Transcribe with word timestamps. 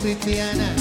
Cristiana 0.00 0.74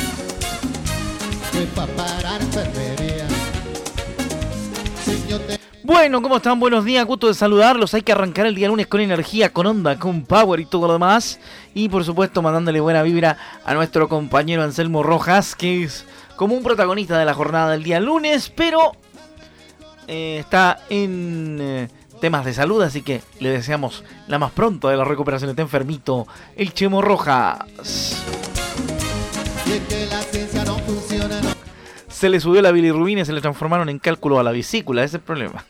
Bueno, 5.84 6.22
¿cómo 6.22 6.38
están? 6.38 6.60
Buenos 6.60 6.86
días, 6.86 7.06
gusto 7.06 7.28
de 7.28 7.34
saludarlos. 7.34 7.94
Hay 7.94 8.02
que 8.02 8.12
arrancar 8.12 8.46
el 8.46 8.56
día 8.56 8.68
lunes 8.68 8.88
con 8.88 9.02
energía, 9.02 9.52
con 9.52 9.66
onda, 9.66 9.98
con 9.98 10.24
power 10.26 10.60
y 10.60 10.66
todo 10.66 10.88
lo 10.88 10.94
demás. 10.94 11.40
Y 11.74 11.90
por 11.90 12.04
supuesto, 12.04 12.42
mandándole 12.42 12.80
buena 12.80 13.02
vibra 13.04 13.38
a 13.66 13.74
nuestro 13.74 14.08
compañero 14.08 14.64
Anselmo 14.64 15.02
Rojas, 15.02 15.56
que 15.56 15.84
es 15.84 16.06
como 16.36 16.56
un 16.56 16.64
protagonista 16.64 17.18
de 17.18 17.26
la 17.26 17.34
jornada 17.34 17.72
del 17.72 17.84
día 17.84 18.00
lunes, 18.00 18.52
pero 18.56 18.92
eh, 20.08 20.38
está 20.40 20.80
en 20.90 21.58
eh, 21.60 21.88
temas 22.22 22.46
de 22.46 22.54
salud, 22.54 22.82
así 22.82 23.02
que 23.02 23.22
le 23.40 23.50
deseamos 23.50 24.04
la 24.28 24.38
más 24.38 24.52
pronto 24.52 24.90
de 24.90 24.98
la 24.98 25.06
recuperación. 25.06 25.50
Está 25.50 25.64
enfermito, 25.64 26.28
el 26.56 26.74
Chemo 26.74 27.02
Rojas. 27.02 28.37
Se 32.10 32.30
le 32.30 32.40
subió 32.40 32.62
la 32.62 32.72
bilirrubina 32.72 33.22
y 33.22 33.26
se 33.26 33.34
le 33.34 33.42
transformaron 33.42 33.90
en 33.90 34.00
cálculo 34.00 34.40
a 34.40 34.44
la 34.44 34.52
vesícula, 34.52 35.04
ese 35.04 35.08
es 35.08 35.14
el 35.16 35.22
problema. 35.22 35.64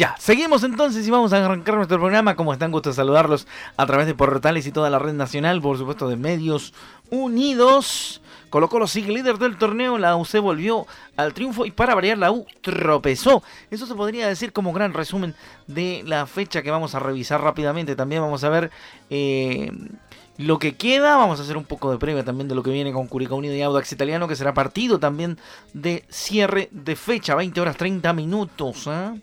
Ya, 0.00 0.16
seguimos 0.18 0.64
entonces 0.64 1.06
y 1.06 1.10
vamos 1.10 1.32
a 1.34 1.44
arrancar 1.44 1.74
nuestro 1.74 1.98
programa. 1.98 2.34
Como 2.34 2.54
están, 2.54 2.72
gusto 2.72 2.90
saludarlos 2.92 3.46
a 3.76 3.84
través 3.84 4.06
de 4.06 4.14
portales 4.14 4.66
y 4.66 4.72
toda 4.72 4.88
la 4.88 4.98
red 4.98 5.12
nacional, 5.12 5.60
por 5.60 5.76
supuesto, 5.76 6.08
de 6.08 6.16
Medios 6.16 6.72
Unidos. 7.10 8.22
Colo 8.50 8.68
Colo 8.68 8.86
sigue 8.86 9.12
líder 9.12 9.38
del 9.38 9.56
torneo, 9.56 9.96
la 9.96 10.16
UC 10.16 10.40
volvió 10.40 10.86
al 11.16 11.32
triunfo 11.32 11.64
y 11.64 11.70
para 11.70 11.94
variar 11.94 12.18
la 12.18 12.32
U 12.32 12.46
tropezó. 12.60 13.42
Eso 13.70 13.86
se 13.86 13.94
podría 13.94 14.26
decir 14.26 14.52
como 14.52 14.72
gran 14.72 14.92
resumen 14.92 15.34
de 15.68 16.02
la 16.04 16.26
fecha 16.26 16.62
que 16.62 16.70
vamos 16.70 16.94
a 16.94 16.98
revisar 16.98 17.40
rápidamente. 17.40 17.96
También 17.96 18.22
vamos 18.22 18.42
a 18.42 18.48
ver 18.48 18.70
eh, 19.08 19.70
lo 20.36 20.58
que 20.58 20.74
queda, 20.74 21.16
vamos 21.16 21.38
a 21.38 21.44
hacer 21.44 21.56
un 21.56 21.64
poco 21.64 21.92
de 21.92 21.98
previa 21.98 22.24
también 22.24 22.48
de 22.48 22.54
lo 22.54 22.62
que 22.62 22.70
viene 22.70 22.92
con 22.92 23.06
Curicó 23.06 23.36
Unido 23.36 23.54
y 23.54 23.62
Audax 23.62 23.92
Italiano, 23.92 24.26
que 24.26 24.36
será 24.36 24.52
partido 24.52 24.98
también 24.98 25.38
de 25.72 26.04
cierre 26.08 26.68
de 26.72 26.96
fecha, 26.96 27.36
20 27.36 27.60
horas 27.60 27.76
30 27.76 28.12
minutos. 28.14 28.88
¿ah? 28.88 29.14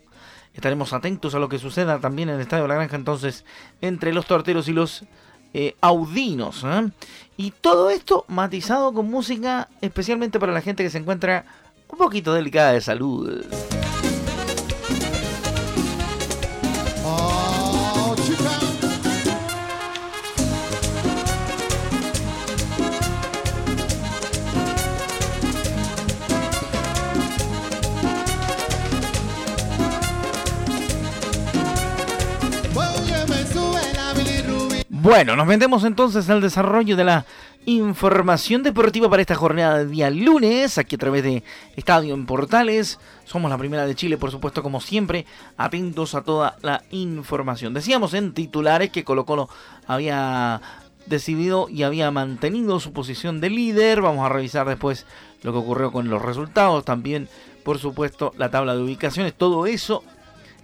Estaremos 0.54 0.92
atentos 0.92 1.34
a 1.34 1.38
lo 1.38 1.48
que 1.48 1.58
suceda 1.58 1.98
también 1.98 2.30
en 2.30 2.36
el 2.36 2.40
Estadio 2.40 2.62
de 2.62 2.68
la 2.68 2.76
Granja, 2.76 2.96
entonces, 2.96 3.44
entre 3.80 4.12
los 4.12 4.26
torteros 4.26 4.68
y 4.68 4.72
los 4.72 5.04
eh, 5.54 5.76
audinos. 5.80 6.64
¿eh? 6.64 6.90
Y 7.36 7.52
todo 7.52 7.90
esto 7.90 8.24
matizado 8.28 8.92
con 8.92 9.10
música, 9.10 9.68
especialmente 9.80 10.38
para 10.38 10.52
la 10.52 10.60
gente 10.60 10.82
que 10.82 10.90
se 10.90 10.98
encuentra 10.98 11.44
un 11.88 11.98
poquito 11.98 12.34
delicada 12.34 12.72
de 12.72 12.80
salud. 12.80 13.44
Bueno, 35.08 35.36
nos 35.36 35.46
metemos 35.46 35.84
entonces 35.84 36.28
al 36.28 36.42
desarrollo 36.42 36.94
de 36.94 37.02
la 37.02 37.24
información 37.64 38.62
deportiva 38.62 39.08
para 39.08 39.22
esta 39.22 39.36
jornada 39.36 39.78
de 39.78 39.86
día 39.86 40.10
lunes, 40.10 40.76
aquí 40.76 40.96
a 40.96 40.98
través 40.98 41.22
de 41.22 41.42
Estadio 41.76 42.12
en 42.12 42.26
Portales. 42.26 42.98
Somos 43.24 43.50
la 43.50 43.56
primera 43.56 43.86
de 43.86 43.94
Chile, 43.94 44.18
por 44.18 44.30
supuesto, 44.30 44.62
como 44.62 44.82
siempre, 44.82 45.24
atentos 45.56 46.14
a 46.14 46.20
toda 46.20 46.58
la 46.60 46.82
información. 46.90 47.72
Decíamos 47.72 48.12
en 48.12 48.34
titulares 48.34 48.90
que 48.90 49.02
Colo 49.02 49.24
Colo 49.24 49.48
había 49.86 50.60
decidido 51.06 51.70
y 51.70 51.84
había 51.84 52.10
mantenido 52.10 52.78
su 52.78 52.92
posición 52.92 53.40
de 53.40 53.48
líder. 53.48 54.02
Vamos 54.02 54.26
a 54.26 54.28
revisar 54.28 54.68
después 54.68 55.06
lo 55.42 55.52
que 55.52 55.58
ocurrió 55.58 55.90
con 55.90 56.10
los 56.10 56.20
resultados. 56.20 56.84
También, 56.84 57.30
por 57.64 57.78
supuesto, 57.78 58.34
la 58.36 58.50
tabla 58.50 58.76
de 58.76 58.82
ubicaciones. 58.82 59.32
Todo 59.32 59.64
eso 59.64 60.04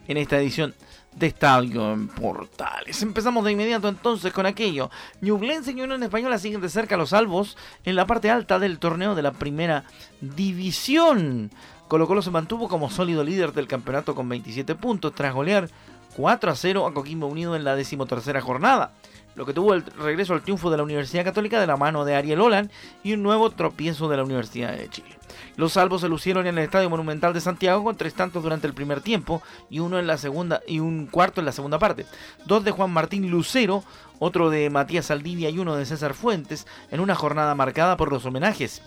en 0.06 0.18
esta 0.18 0.36
edición 0.36 0.74
de 1.16 1.26
Estadio 1.26 1.92
en 1.92 2.08
Portales. 2.08 3.02
Empezamos 3.02 3.44
de 3.44 3.52
inmediato 3.52 3.88
entonces 3.88 4.32
con 4.32 4.46
aquello. 4.46 4.90
Ñublense 5.20 5.72
y 5.72 5.80
Unión 5.80 6.02
Española 6.02 6.38
siguen 6.38 6.60
de 6.60 6.68
cerca 6.68 6.96
los 6.96 7.10
salvos 7.10 7.56
en 7.84 7.96
la 7.96 8.06
parte 8.06 8.30
alta 8.30 8.58
del 8.58 8.78
torneo 8.78 9.14
de 9.14 9.22
la 9.22 9.32
primera 9.32 9.84
división. 10.20 11.50
Colo 11.88 12.06
Colo 12.06 12.22
se 12.22 12.30
mantuvo 12.30 12.68
como 12.68 12.90
sólido 12.90 13.22
líder 13.22 13.52
del 13.52 13.68
campeonato 13.68 14.14
con 14.14 14.28
27 14.28 14.74
puntos 14.74 15.14
tras 15.14 15.34
golear 15.34 15.68
4 16.16 16.50
a 16.50 16.54
0 16.54 16.86
a 16.86 16.94
Coquimbo 16.94 17.26
Unido 17.26 17.56
en 17.56 17.64
la 17.64 17.76
decimotercera 17.76 18.40
jornada. 18.40 18.92
Lo 19.34 19.44
que 19.44 19.52
tuvo 19.52 19.74
el 19.74 19.84
regreso 19.84 20.34
al 20.34 20.42
triunfo 20.42 20.70
de 20.70 20.76
la 20.76 20.82
Universidad 20.82 21.24
Católica 21.24 21.60
de 21.60 21.66
la 21.66 21.76
mano 21.76 22.04
de 22.04 22.14
Ariel 22.14 22.40
Olan 22.40 22.70
y 23.02 23.14
un 23.14 23.22
nuevo 23.22 23.50
tropiezo 23.50 24.08
de 24.08 24.16
la 24.16 24.24
Universidad 24.24 24.76
de 24.76 24.88
Chile. 24.88 25.18
Los 25.56 25.72
salvos 25.72 26.00
se 26.00 26.08
lucieron 26.08 26.46
en 26.46 26.58
el 26.58 26.64
Estadio 26.64 26.90
Monumental 26.90 27.34
de 27.34 27.40
Santiago 27.40 27.82
con 27.82 27.96
tres 27.96 28.14
tantos 28.14 28.42
durante 28.42 28.66
el 28.66 28.74
primer 28.74 29.00
tiempo 29.00 29.42
y 29.70 29.80
uno 29.80 29.98
en 29.98 30.06
la 30.06 30.18
segunda 30.18 30.60
y 30.66 30.80
un 30.80 31.06
cuarto 31.06 31.40
en 31.40 31.46
la 31.46 31.52
segunda 31.52 31.78
parte. 31.78 32.06
Dos 32.46 32.64
de 32.64 32.70
Juan 32.70 32.92
Martín 32.92 33.28
Lucero, 33.30 33.82
otro 34.20 34.50
de 34.50 34.70
Matías 34.70 35.06
Saldivia 35.06 35.50
y 35.50 35.58
uno 35.58 35.76
de 35.76 35.86
César 35.86 36.14
Fuentes 36.14 36.66
en 36.90 37.00
una 37.00 37.14
jornada 37.14 37.54
marcada 37.54 37.96
por 37.96 38.12
los 38.12 38.24
homenajes 38.24 38.82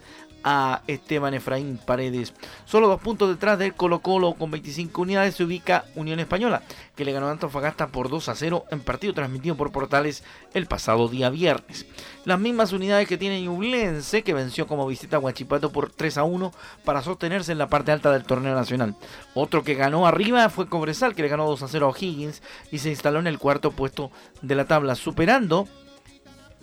a 0.49 0.81
Esteban 0.87 1.33
Efraín 1.33 1.77
Paredes. 1.77 2.33
Solo 2.63 2.87
dos 2.87 3.01
puntos 3.01 3.27
detrás 3.27 3.59
del 3.59 3.73
Colo 3.73 3.99
Colo 3.99 4.35
con 4.35 4.49
25 4.49 5.01
unidades 5.01 5.35
se 5.35 5.43
ubica 5.43 5.83
Unión 5.93 6.21
Española, 6.21 6.61
que 6.95 7.03
le 7.03 7.11
ganó 7.11 7.27
a 7.27 7.31
Antofagasta 7.31 7.87
por 7.87 8.07
2 8.07 8.29
a 8.29 8.35
0 8.35 8.63
en 8.71 8.79
partido 8.79 9.13
transmitido 9.13 9.57
por 9.57 9.73
Portales 9.73 10.23
el 10.53 10.65
pasado 10.65 11.09
día 11.09 11.29
viernes. 11.29 11.85
Las 12.23 12.39
mismas 12.39 12.71
unidades 12.71 13.09
que 13.09 13.17
tiene 13.17 13.41
Ñublense, 13.41 14.23
que 14.23 14.33
venció 14.33 14.67
como 14.67 14.87
visita 14.87 15.17
a 15.17 15.19
Huachipato 15.19 15.73
por 15.73 15.91
3 15.91 16.17
a 16.19 16.23
1 16.23 16.53
para 16.85 17.01
sostenerse 17.01 17.51
en 17.51 17.57
la 17.57 17.67
parte 17.67 17.91
alta 17.91 18.09
del 18.13 18.23
torneo 18.23 18.55
nacional. 18.55 18.95
Otro 19.33 19.65
que 19.65 19.75
ganó 19.75 20.07
arriba 20.07 20.47
fue 20.47 20.69
Cobresal, 20.69 21.13
que 21.13 21.23
le 21.23 21.27
ganó 21.27 21.45
2 21.45 21.63
a 21.63 21.67
0 21.67 21.87
a 21.87 21.89
O'Higgins 21.89 22.41
y 22.71 22.77
se 22.77 22.89
instaló 22.89 23.19
en 23.19 23.27
el 23.27 23.37
cuarto 23.37 23.71
puesto 23.71 24.11
de 24.41 24.55
la 24.55 24.63
tabla, 24.63 24.95
superando 24.95 25.67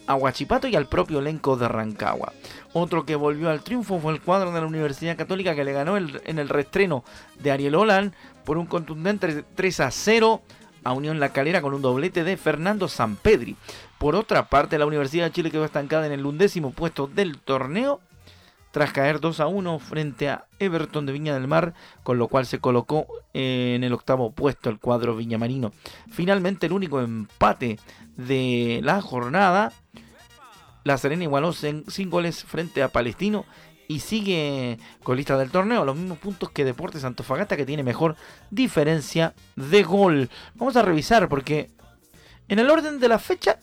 a 0.07 0.15
Huachipato 0.15 0.69
y 0.69 0.77
al 0.77 0.87
propio 0.87 1.19
elenco 1.19 1.57
de 1.57 1.69
Rancagua. 1.69 2.33
Otro 2.73 3.05
que 3.05 3.17
volvió 3.17 3.51
al 3.51 3.63
triunfo 3.63 3.99
fue 3.99 4.13
el 4.13 4.21
cuadro 4.21 4.53
de 4.53 4.61
la 4.61 4.67
Universidad 4.67 5.17
Católica 5.17 5.55
que 5.55 5.65
le 5.65 5.73
ganó 5.73 5.97
en 5.97 6.39
el 6.39 6.49
reestreno 6.49 7.05
de 7.39 7.51
Ariel 7.53 7.75
Olan 7.75 8.15
por 8.45 8.59
un 8.59 8.67
contundente 8.67 9.45
3 9.55 9.81
a 9.81 9.91
0 9.91 10.43
a 10.85 10.93
Unión 10.93 11.19
La 11.19 11.31
Calera 11.31 11.63
con 11.63 11.75
un 11.75 11.83
doblete 11.83 12.25
de 12.25 12.37
Fernando 12.37 12.89
Sampedri. 12.89 13.57
Por 13.99 14.15
otra 14.15 14.49
parte, 14.49 14.79
la 14.79 14.87
Universidad 14.87 15.27
de 15.27 15.33
Chile 15.33 15.51
quedó 15.51 15.65
estancada 15.65 16.07
en 16.07 16.13
el 16.13 16.27
undécimo 16.27 16.73
puesto 16.73 17.07
del 17.07 17.39
torneo 17.39 18.01
tras 18.71 18.93
caer 18.93 19.21
2 19.21 19.41
a 19.41 19.47
1 19.47 19.79
frente 19.79 20.29
a 20.29 20.47
Everton 20.59 21.07
de 21.07 21.13
Viña 21.13 21.35
del 21.35 21.49
Mar, 21.49 21.75
con 22.03 22.19
lo 22.19 22.29
cual 22.29 22.45
se 22.45 22.59
colocó 22.59 23.07
en 23.35 23.83
el 23.85 23.93
octavo 23.93 24.33
puesto 24.33 24.71
el 24.71 24.79
cuadro 24.79 25.17
viñamarino. 25.17 25.73
Finalmente, 26.11 26.67
el 26.67 26.73
único 26.73 27.01
empate 27.01 27.79
de 28.17 28.81
la 28.83 29.03
jornada, 29.03 29.73
la 30.85 30.97
Serena 30.97 31.25
igualó 31.25 31.53
sin, 31.53 31.85
goles 32.09 32.45
frente 32.45 32.83
a 32.83 32.89
Palestino 32.89 33.45
y 33.89 34.01
sigue 34.01 34.79
colista 35.03 35.37
del 35.37 35.51
torneo, 35.51 35.85
los 35.85 35.97
mismos 35.97 36.19
puntos 36.19 36.51
que 36.51 36.65
Deportes 36.65 37.05
Antofagasta, 37.05 37.57
que 37.57 37.67
tiene 37.67 37.83
mejor 37.83 38.17
diferencia 38.51 39.35
de 39.57 39.83
gol. 39.83 40.31
Vamos 40.55 40.77
a 40.77 40.83
revisar 40.83 41.29
porque 41.29 41.71
en 42.49 42.59
el 42.61 42.71
orden 42.71 43.01
de 43.01 43.09
la 43.09 43.19
fecha, 43.19 43.59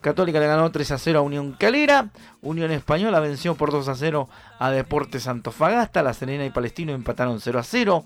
Católica 0.00 0.38
le 0.38 0.46
ganó 0.46 0.70
3 0.70 0.90
a 0.92 0.98
0 0.98 1.18
a 1.18 1.22
Unión 1.22 1.52
Calera, 1.52 2.10
Unión 2.42 2.70
Española 2.70 3.18
venció 3.18 3.56
por 3.56 3.72
2 3.72 3.88
a 3.88 3.94
0 3.96 4.28
a 4.58 4.70
Deportes 4.70 5.26
Antofagasta, 5.26 6.02
La 6.02 6.12
Serena 6.12 6.44
y 6.44 6.50
Palestino 6.50 6.92
empataron 6.92 7.40
0 7.40 7.58
a 7.58 7.62
0, 7.64 8.04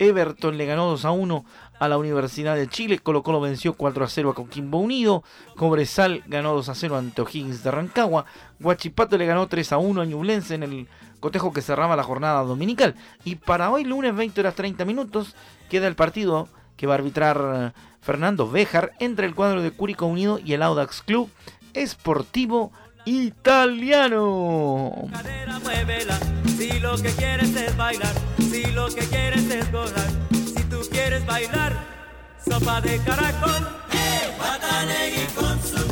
Everton 0.00 0.56
le 0.56 0.66
ganó 0.66 0.88
2 0.88 1.04
a 1.04 1.10
1 1.12 1.44
a 1.78 1.88
la 1.88 1.98
Universidad 1.98 2.56
de 2.56 2.68
Chile, 2.68 2.98
Colo 2.98 3.22
Colo 3.22 3.40
venció 3.40 3.74
4 3.74 4.04
a 4.04 4.08
0 4.08 4.30
a 4.30 4.34
Coquimbo 4.34 4.78
Unido, 4.78 5.22
Cobresal 5.56 6.24
ganó 6.26 6.54
2 6.54 6.68
a 6.70 6.74
0 6.74 6.96
ante 6.96 7.22
O'Higgins 7.22 7.62
de 7.62 7.70
Rancagua, 7.70 8.24
Huachipato 8.58 9.16
le 9.18 9.26
ganó 9.26 9.46
3 9.46 9.72
a 9.72 9.78
1 9.78 10.00
a 10.00 10.04
Ñublense 10.06 10.54
en 10.54 10.62
el 10.62 10.88
cotejo 11.20 11.52
que 11.52 11.62
cerraba 11.62 11.96
la 11.96 12.02
jornada 12.02 12.42
dominical. 12.42 12.94
Y 13.24 13.36
para 13.36 13.70
hoy, 13.70 13.84
lunes 13.84 14.16
20 14.16 14.40
horas 14.40 14.54
30 14.54 14.84
minutos, 14.84 15.36
queda 15.68 15.86
el 15.86 15.94
partido 15.94 16.48
que 16.76 16.86
va 16.86 16.94
a 16.94 16.98
arbitrar 16.98 17.40
eh, 17.54 17.72
Fernando 18.00 18.50
Béjar 18.50 18.92
entre 19.00 19.26
el 19.26 19.34
cuadro 19.34 19.60
de 19.60 19.70
Curicó 19.70 20.06
Unido 20.06 20.38
y 20.42 20.54
el 20.54 20.62
Audax 20.62 21.02
Club 21.02 21.30
Esportivo 21.74 22.72
Italiano. 23.04 24.94
Si 26.56 26.80
lo 26.80 26.96
que 26.96 27.10
quieres 27.10 27.54
es 27.54 27.76
bailar, 27.76 28.14
si 28.50 28.64
lo 28.72 28.88
que 28.88 29.06
quieres 29.06 29.48
es 29.48 29.70
gozar, 29.70 30.10
si 30.32 30.62
tú 30.64 30.80
quieres 30.90 31.24
bailar, 31.24 31.72
sopa 32.44 32.80
de 32.80 32.98
caracol, 32.98 33.68
hey, 33.92 35.26
con 35.36 35.60
su, 35.62 35.90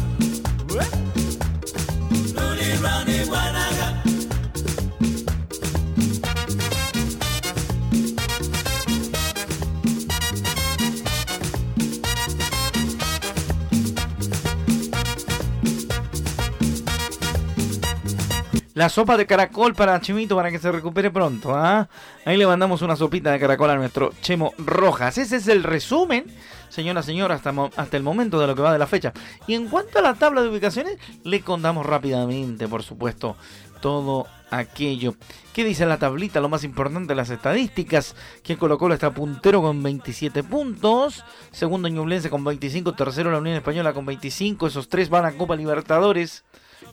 La 18.79 18.89
sopa 18.89 19.17
de 19.17 19.27
caracol 19.27 19.75
para 19.75 20.01
Chimito 20.01 20.37
para 20.37 20.53
que 20.53 20.61
se 20.61 20.71
recupere 20.71 21.11
pronto. 21.11 21.53
¿ah? 21.53 21.89
Ahí 22.25 22.37
le 22.37 22.47
mandamos 22.47 22.81
una 22.81 22.95
sopita 22.95 23.33
de 23.33 23.41
caracol 23.41 23.71
a 23.71 23.75
nuestro 23.75 24.13
Chemo 24.23 24.55
Rojas. 24.57 25.19
Ese 25.19 25.35
es 25.35 25.49
el 25.49 25.65
resumen, 25.65 26.27
señora, 26.69 27.03
señora, 27.03 27.35
hasta, 27.35 27.53
hasta 27.75 27.97
el 27.97 28.05
momento 28.05 28.39
de 28.39 28.47
lo 28.47 28.55
que 28.55 28.63
va 28.63 28.73
de 28.73 28.79
la 28.79 28.87
fecha. 28.87 29.13
Y 29.49 29.55
en 29.55 29.67
cuanto 29.67 29.99
a 29.99 30.03
la 30.03 30.15
tabla 30.15 30.43
de 30.43 30.49
ubicaciones, 30.51 30.97
le 31.25 31.41
contamos 31.41 31.87
rápidamente, 31.87 32.69
por 32.69 32.85
supuesto, 32.85 33.35
todo 33.81 34.29
aquello. 34.49 35.17
¿Qué 35.53 35.65
dice 35.65 35.85
la 35.85 35.99
tablita? 35.99 36.41
Lo 36.41 36.49
más 36.49 36.63
importante, 36.63 37.17
las 37.17 37.31
estadísticas. 37.31 38.15
Que 38.45 38.57
Colo 38.57 38.79
Colo 38.79 38.95
está 38.95 39.11
puntero 39.11 39.61
con 39.61 39.83
27 39.83 40.45
puntos. 40.45 41.25
Segundo 41.51 41.89
Ñublense 41.89 42.31
con 42.31 42.45
25. 42.45 42.93
Tercero 42.93 43.33
la 43.33 43.39
Unión 43.39 43.57
Española 43.57 43.93
con 43.93 44.07
25. 44.07 44.69
Esos 44.69 44.89
tres 44.89 45.11
van 45.11 45.25
a 45.25 45.33
Copa 45.33 45.57
Libertadores. 45.57 46.45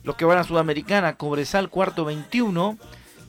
Los 0.02 0.16
que 0.16 0.24
van 0.24 0.38
a 0.38 0.44
Sudamericana, 0.44 1.16
Cobresal 1.16 1.70
cuarto 1.70 2.04
21, 2.04 2.78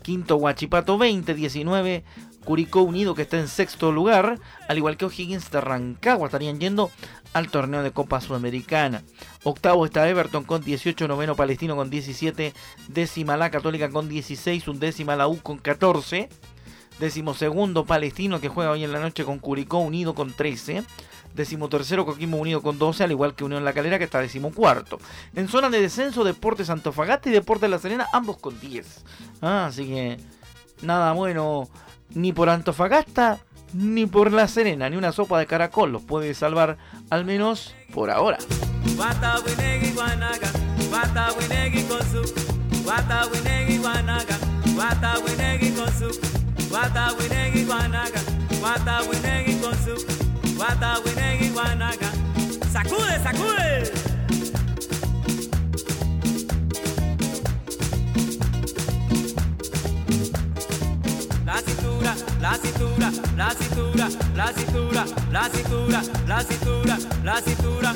quinto 0.01 0.38
Huachipato 0.38 0.98
20, 0.98 1.33
19 1.33 2.04
Curicó 2.48 2.81
Unido 2.83 3.13
que 3.13 3.24
está 3.24 3.38
en 3.38 3.50
sexto 3.50 3.92
lugar, 3.92 4.39
al 4.69 4.77
igual 4.77 4.95
que 4.95 5.04
O'Higgins 5.04 5.51
de 5.51 5.59
Rancagua 5.59 6.27
estarían 6.27 6.62
yendo 6.62 6.89
al 7.33 7.50
torneo 7.50 7.83
de 7.83 7.92
Copa 7.92 8.21
Sudamericana. 8.21 9.04
Octavo 9.44 9.86
está 9.86 10.07
Everton 10.07 10.45
con 10.45 10.63
18, 10.63 11.09
noveno 11.09 11.36
Palestino 11.36 11.75
con 11.75 11.89
17, 11.89 12.54
décima 12.88 13.36
la 13.36 13.51
Católica 13.51 13.89
con 13.89 14.07
16, 14.07 14.65
undécima 14.69 15.18
la 15.18 15.27
U 15.27 15.42
con 15.42 15.57
14, 15.57 16.30
décimo 17.01 17.33
segundo 17.33 17.83
Palestino 17.86 18.39
que 18.39 18.48
juega 18.48 18.71
hoy 18.71 18.86
en 18.86 18.94
la 18.94 19.01
noche 19.01 19.25
con 19.25 19.39
Curicó 19.39 19.80
Unido 19.80 20.15
con 20.15 20.31
13, 20.31 20.86
Decimotercero 21.37 22.05
Coquimbo 22.05 22.37
Unido 22.37 22.61
con 22.61 22.77
12, 22.77 23.03
al 23.03 23.11
igual 23.11 23.35
que 23.35 23.45
Unión 23.45 23.63
La 23.63 23.71
Calera 23.71 23.97
que 23.97 24.03
está 24.03 24.19
decimocuarto. 24.19 24.99
En 25.35 25.47
zona 25.47 25.69
de 25.69 25.79
descenso, 25.79 26.23
Deportes 26.23 26.69
Antofagasta 26.69 27.29
y 27.29 27.31
Deportes 27.31 27.69
La 27.69 27.79
Serena, 27.79 28.07
ambos 28.11 28.37
con 28.37 28.59
10. 28.59 29.05
Ah, 29.41 29.67
así 29.67 29.85
que 29.85 30.17
nada 30.81 31.13
bueno 31.13 31.69
ni 32.09 32.33
por 32.33 32.49
Antofagasta 32.49 33.39
ni 33.73 34.05
por 34.05 34.33
La 34.33 34.47
Serena, 34.47 34.89
ni 34.89 34.97
una 34.97 35.11
sopa 35.11 35.39
de 35.39 35.45
caracol 35.45 35.91
los 35.91 36.01
puede 36.01 36.33
salvar, 36.33 36.77
al 37.09 37.23
menos 37.23 37.75
por 37.93 38.09
ahora. 38.09 38.37
Guata, 50.57 51.00
Winegui, 51.06 51.50
Guanaga. 51.50 52.09
¡Sacude, 52.71 53.19
sacude! 53.21 53.92
La 61.45 61.62
cintura, 61.62 62.15
la 62.42 62.57
cintura, 62.57 63.12
la 63.36 63.51
cintura, 63.54 64.09
la 64.36 64.54
cintura, 64.54 65.06
la 65.31 65.50
cintura, 65.50 66.01
la 66.25 66.42
cintura, 66.42 66.98
la 67.24 67.42
cintura. 67.42 67.94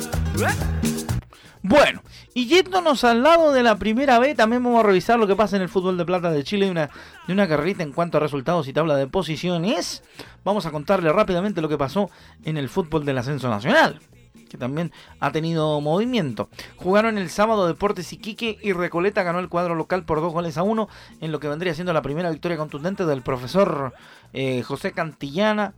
Bueno, 1.62 2.02
y 2.34 2.46
yéndonos 2.46 3.04
al 3.04 3.22
lado 3.22 3.52
de 3.52 3.62
la 3.62 3.76
primera 3.76 4.18
B, 4.18 4.34
también 4.34 4.62
vamos 4.62 4.82
a 4.82 4.86
revisar 4.86 5.18
lo 5.18 5.26
que 5.26 5.36
pasa 5.36 5.56
en 5.56 5.62
el 5.62 5.68
fútbol 5.68 5.98
de 5.98 6.04
plata 6.04 6.30
de 6.30 6.42
Chile, 6.44 6.66
de 6.66 6.72
una, 6.72 6.90
de 7.26 7.32
una 7.32 7.44
en 7.44 7.92
cuanto 7.92 8.16
a 8.16 8.20
resultados 8.20 8.66
y 8.68 8.72
tabla 8.72 8.96
de 8.96 9.06
posiciones. 9.06 10.02
Vamos 10.44 10.64
a 10.64 10.70
contarle 10.70 11.12
rápidamente 11.12 11.60
lo 11.60 11.68
que 11.68 11.76
pasó 11.76 12.10
en 12.44 12.56
el 12.56 12.68
fútbol 12.68 13.04
del 13.04 13.18
ascenso 13.18 13.50
nacional, 13.50 14.00
que 14.48 14.56
también 14.56 14.92
ha 15.20 15.30
tenido 15.30 15.80
movimiento. 15.82 16.48
Jugaron 16.76 17.18
el 17.18 17.28
sábado 17.28 17.66
Deportes 17.66 18.12
Iquique 18.12 18.58
y 18.62 18.72
Recoleta 18.72 19.22
ganó 19.22 19.38
el 19.38 19.50
cuadro 19.50 19.74
local 19.74 20.04
por 20.04 20.20
dos 20.22 20.32
goles 20.32 20.56
a 20.56 20.62
uno, 20.62 20.88
en 21.20 21.32
lo 21.32 21.40
que 21.40 21.48
vendría 21.48 21.74
siendo 21.74 21.92
la 21.92 22.02
primera 22.02 22.30
victoria 22.30 22.56
contundente 22.56 23.04
del 23.04 23.20
profesor 23.20 23.92
eh, 24.32 24.62
José 24.62 24.92
Cantillana 24.92 25.74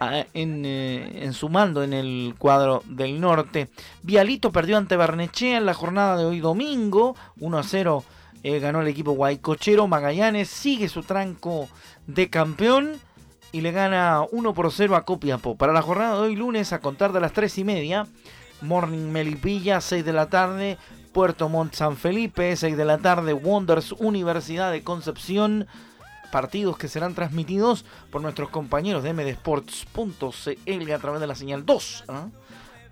en, 0.00 0.64
eh, 0.64 1.24
en, 1.24 1.32
su 1.32 1.48
mando 1.48 1.82
en 1.82 1.92
el 1.92 2.34
cuadro 2.38 2.82
del 2.86 3.20
norte. 3.20 3.68
Vialito 4.02 4.52
perdió 4.52 4.76
ante 4.76 4.96
Barnechea 4.96 5.58
en 5.58 5.66
la 5.66 5.74
jornada 5.74 6.16
de 6.16 6.24
hoy 6.24 6.40
domingo. 6.40 7.16
1 7.40 7.58
a 7.58 7.62
0 7.62 8.04
eh, 8.42 8.58
ganó 8.58 8.80
el 8.80 8.88
equipo 8.88 9.12
guaycochero. 9.12 9.86
Magallanes 9.86 10.48
sigue 10.48 10.88
su 10.88 11.02
tranco 11.02 11.68
de 12.06 12.28
campeón 12.28 12.98
y 13.52 13.60
le 13.60 13.72
gana 13.72 14.22
1 14.30 14.54
por 14.54 14.72
0 14.72 14.96
a 14.96 15.04
Copiapó. 15.04 15.56
Para 15.56 15.72
la 15.72 15.82
jornada 15.82 16.16
de 16.16 16.22
hoy 16.22 16.36
lunes 16.36 16.72
a 16.72 16.80
contar 16.80 17.12
de 17.12 17.20
las 17.20 17.32
3 17.32 17.58
y 17.58 17.64
media. 17.64 18.06
Morning 18.60 19.10
Melipilla, 19.10 19.80
6 19.80 20.04
de 20.04 20.12
la 20.12 20.28
tarde. 20.28 20.78
Puerto 21.12 21.48
Montt 21.48 21.74
San 21.74 21.96
Felipe, 21.96 22.56
6 22.56 22.76
de 22.76 22.84
la 22.84 22.98
tarde. 22.98 23.32
Wonders 23.32 23.92
Universidad 23.92 24.72
de 24.72 24.82
Concepción 24.82 25.68
partidos 26.34 26.76
que 26.76 26.88
serán 26.88 27.14
transmitidos 27.14 27.84
por 28.10 28.20
nuestros 28.20 28.48
compañeros 28.48 29.04
de 29.04 29.12
mdsports.cl 29.12 30.92
a 30.92 30.98
través 30.98 31.20
de 31.20 31.28
la 31.28 31.36
señal 31.36 31.64
2. 31.64 32.04
¿ah? 32.08 32.26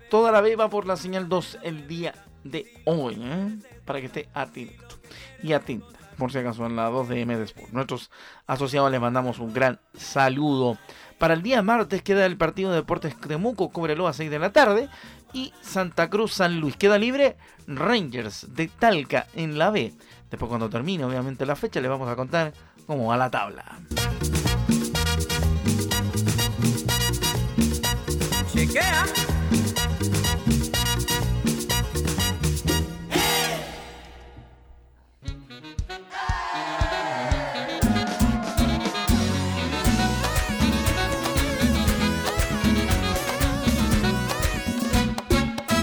Toda 0.09 0.31
la 0.31 0.39
B 0.39 0.55
va 0.55 0.69
por 0.69 0.85
la 0.85 0.95
señal 0.95 1.27
2 1.27 1.59
el 1.61 1.85
día 1.85 2.15
de 2.45 2.71
hoy, 2.85 3.17
¿eh? 3.19 3.59
para 3.83 3.99
que 3.99 4.05
esté 4.05 4.29
atento 4.33 4.95
y 5.43 5.51
atenta. 5.51 5.99
Por 6.17 6.31
si 6.31 6.37
acaso 6.37 6.65
en 6.65 6.77
la 6.77 6.85
2 6.85 7.09
de 7.09 7.25
MD 7.25 7.51
Nuestros 7.73 8.11
asociados 8.47 8.89
les 8.89 9.01
mandamos 9.01 9.39
un 9.39 9.53
gran 9.53 9.77
saludo. 9.93 10.77
Para 11.17 11.33
el 11.33 11.41
día 11.41 11.61
martes 11.61 12.01
queda 12.01 12.25
el 12.25 12.37
partido 12.37 12.69
de 12.69 12.77
Deportes 12.77 13.19
Temuco, 13.19 13.71
cóbrelo 13.71 14.07
a 14.07 14.13
6 14.13 14.31
de 14.31 14.39
la 14.39 14.53
tarde. 14.53 14.87
Y 15.33 15.51
Santa 15.61 16.09
Cruz 16.09 16.31
San 16.31 16.61
Luis. 16.61 16.77
Queda 16.77 16.97
libre 16.97 17.35
Rangers 17.67 18.53
de 18.53 18.69
Talca 18.69 19.27
en 19.35 19.57
la 19.57 19.69
B. 19.69 19.93
Después 20.33 20.47
cuando 20.47 20.69
termine 20.69 21.03
obviamente 21.03 21.45
la 21.45 21.55
fecha 21.55 21.81
les 21.81 21.91
vamos 21.91 22.07
a 22.07 22.15
contar 22.15 22.53
como 22.85 23.11
a 23.11 23.17
la 23.17 23.29
tabla. 23.29 23.63
Chequea. 28.53 29.05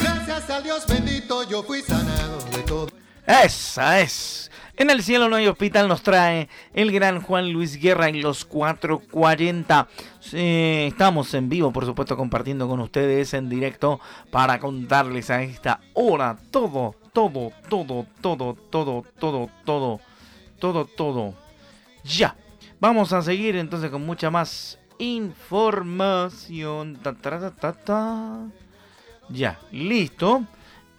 Gracias 0.01 0.51
al 0.51 0.63
Dios 0.63 0.87
bendito 0.87 1.43
yo 1.49 1.63
fui 1.63 1.83
sanado 1.83 2.41
de 2.51 2.63
todo. 2.63 2.89
Esa 3.27 4.01
es 4.01 4.40
en 4.81 4.89
el 4.89 5.03
cielo 5.03 5.29
no 5.29 5.37
hay 5.37 5.47
hospital 5.47 5.89
nos 5.89 6.03
trae 6.03 6.49
el 6.73 6.91
gran 6.91 7.21
Juan 7.21 7.53
Luis 7.53 7.79
Guerra 7.79 8.09
en 8.09 8.23
los 8.23 8.47
440. 8.47 9.89
estamos 10.33 11.35
en 11.35 11.51
vivo, 11.51 11.71
por 11.71 11.85
supuesto, 11.85 12.17
compartiendo 12.17 12.67
con 12.67 12.81
ustedes 12.81 13.35
en 13.35 13.51
directo 13.51 14.01
para 14.31 14.59
contarles 14.59 15.29
a 15.29 15.43
esta 15.43 15.81
hora 15.93 16.39
todo, 16.51 16.95
todo, 17.13 17.53
todo, 17.69 18.07
todo, 18.23 18.57
todo, 18.71 19.05
todo, 19.19 19.51
todo, 19.67 20.01
todo, 20.59 20.85
todo. 20.87 21.35
Ya. 22.03 22.35
Vamos 22.81 23.13
a 23.13 23.21
seguir 23.21 23.57
entonces 23.57 23.91
con 23.91 24.07
mucha 24.07 24.31
más 24.31 24.79
información. 24.99 26.99
ya, 29.29 29.59
listo. 29.73 30.47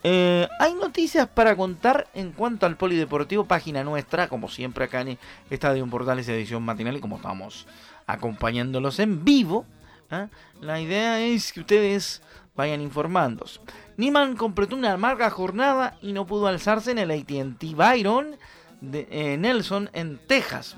Eh, 0.03 0.48
hay 0.60 0.74
noticias 0.74 1.27
para 1.27 1.55
contar 1.55 2.08
en 2.13 2.31
cuanto 2.31 2.65
al 2.65 2.75
polideportivo, 2.75 3.46
página 3.46 3.84
nuestra, 3.84 4.27
como 4.27 4.50
siempre 4.50 4.86
acá 4.86 5.01
en 5.01 5.20
Estadio 5.50 5.86
Portales 5.88 6.27
edición 6.27 6.63
matinal 6.63 6.98
y 6.98 7.00
como 7.00 7.17
estamos 7.17 7.67
acompañándolos 8.08 9.00
en 9.00 9.24
vivo, 9.24 9.65
¿ah? 10.10 10.27
la 10.60 10.81
idea 10.81 11.20
es 11.20 11.53
que 11.53 11.60
ustedes 11.60 12.22
vayan 12.55 12.81
informándose. 12.81 13.60
Niman 13.98 14.36
completó 14.36 14.75
una 14.75 14.93
amarga 14.93 15.29
jornada 15.29 15.98
y 16.01 16.13
no 16.13 16.25
pudo 16.25 16.48
alzarse 16.48 16.91
en 16.91 16.98
el 16.98 17.12
ATT 17.12 17.63
Byron 17.75 18.38
de 18.81 19.08
eh, 19.12 19.38
Nelson 19.38 19.89
en 19.93 20.20
Texas. 20.25 20.77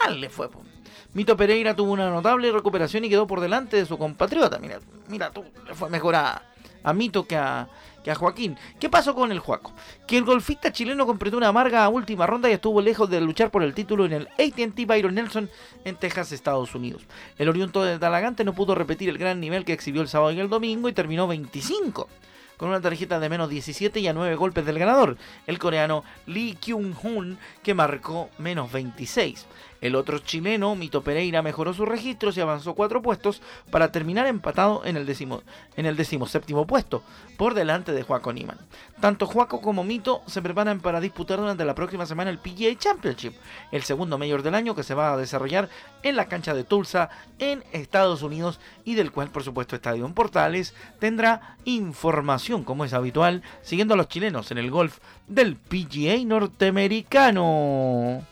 Mal 0.00 0.20
le 0.20 0.28
fue. 0.28 0.48
Mito 1.12 1.36
Pereira 1.36 1.76
tuvo 1.76 1.92
una 1.92 2.10
notable 2.10 2.50
recuperación 2.50 3.04
y 3.04 3.08
quedó 3.08 3.28
por 3.28 3.40
delante 3.40 3.76
de 3.76 3.86
su 3.86 3.96
compatriota. 3.96 4.58
Mira, 4.58 4.80
mira 5.08 5.30
tú, 5.30 5.44
le 5.64 5.74
fue 5.74 5.88
mejor 5.88 6.16
a, 6.16 6.42
a 6.82 6.92
Mito 6.92 7.24
que 7.24 7.36
a, 7.36 7.68
que 8.04 8.10
a 8.10 8.14
Joaquín. 8.14 8.56
¿Qué 8.78 8.88
pasó 8.88 9.14
con 9.14 9.32
el 9.32 9.40
Juaco? 9.40 9.72
Que 10.06 10.18
el 10.18 10.24
golfista 10.24 10.70
chileno 10.70 11.06
completó 11.06 11.38
una 11.38 11.48
amarga 11.48 11.88
última 11.88 12.26
ronda 12.26 12.48
y 12.48 12.52
estuvo 12.52 12.80
lejos 12.80 13.10
de 13.10 13.20
luchar 13.20 13.50
por 13.50 13.64
el 13.64 13.74
título 13.74 14.04
en 14.04 14.12
el 14.12 14.28
ATT 14.28 14.86
Byron 14.86 15.14
Nelson 15.14 15.50
en 15.84 15.96
Texas, 15.96 16.30
Estados 16.30 16.74
Unidos. 16.74 17.02
El 17.38 17.48
oriunto 17.48 17.82
de 17.82 17.98
Talagante 17.98 18.44
no 18.44 18.52
pudo 18.52 18.74
repetir 18.74 19.08
el 19.08 19.18
gran 19.18 19.40
nivel 19.40 19.64
que 19.64 19.72
exhibió 19.72 20.02
el 20.02 20.08
sábado 20.08 20.30
y 20.32 20.38
el 20.38 20.50
domingo 20.50 20.88
y 20.88 20.92
terminó 20.92 21.26
25 21.26 22.08
con 22.64 22.70
una 22.70 22.80
tarjeta 22.80 23.20
de 23.20 23.28
menos 23.28 23.50
17 23.50 24.00
y 24.00 24.08
a 24.08 24.14
9 24.14 24.36
golpes 24.36 24.64
del 24.64 24.78
ganador, 24.78 25.18
el 25.46 25.58
coreano 25.58 26.02
Lee 26.24 26.56
Kyung-hun, 26.58 27.36
que 27.62 27.74
marcó 27.74 28.30
menos 28.38 28.72
26. 28.72 29.46
El 29.84 29.96
otro 29.96 30.18
chileno, 30.18 30.74
Mito 30.74 31.02
Pereira, 31.02 31.42
mejoró 31.42 31.74
sus 31.74 31.86
registros 31.86 32.38
y 32.38 32.40
avanzó 32.40 32.72
cuatro 32.72 33.02
puestos 33.02 33.42
para 33.70 33.92
terminar 33.92 34.26
empatado 34.26 34.80
en 34.86 34.96
el, 34.96 35.04
décimo, 35.04 35.42
en 35.76 35.84
el 35.84 35.94
decimoséptimo 35.94 36.66
puesto, 36.66 37.02
por 37.36 37.52
delante 37.52 37.92
de 37.92 38.02
Juaco 38.02 38.32
Niman. 38.32 38.56
Tanto 38.98 39.26
Juaco 39.26 39.60
como 39.60 39.84
Mito 39.84 40.22
se 40.26 40.40
preparan 40.40 40.80
para 40.80 41.02
disputar 41.02 41.38
durante 41.38 41.66
la 41.66 41.74
próxima 41.74 42.06
semana 42.06 42.30
el 42.30 42.38
PGA 42.38 42.74
Championship, 42.78 43.34
el 43.72 43.82
segundo 43.82 44.16
mayor 44.16 44.42
del 44.42 44.54
año 44.54 44.74
que 44.74 44.84
se 44.84 44.94
va 44.94 45.12
a 45.12 45.18
desarrollar 45.18 45.68
en 46.02 46.16
la 46.16 46.28
cancha 46.28 46.54
de 46.54 46.64
Tulsa, 46.64 47.10
en 47.38 47.62
Estados 47.72 48.22
Unidos, 48.22 48.60
y 48.86 48.94
del 48.94 49.12
cual, 49.12 49.28
por 49.28 49.42
supuesto, 49.42 49.76
Estadio 49.76 50.06
en 50.06 50.14
Portales 50.14 50.72
tendrá 50.98 51.58
información, 51.66 52.53
como 52.62 52.84
es 52.84 52.92
habitual, 52.92 53.42
siguiendo 53.62 53.94
a 53.94 53.96
los 53.96 54.08
chilenos 54.08 54.52
en 54.52 54.58
el 54.58 54.70
golf 54.70 54.98
del 55.26 55.56
PGA 55.56 56.24
norteamericano. 56.24 58.22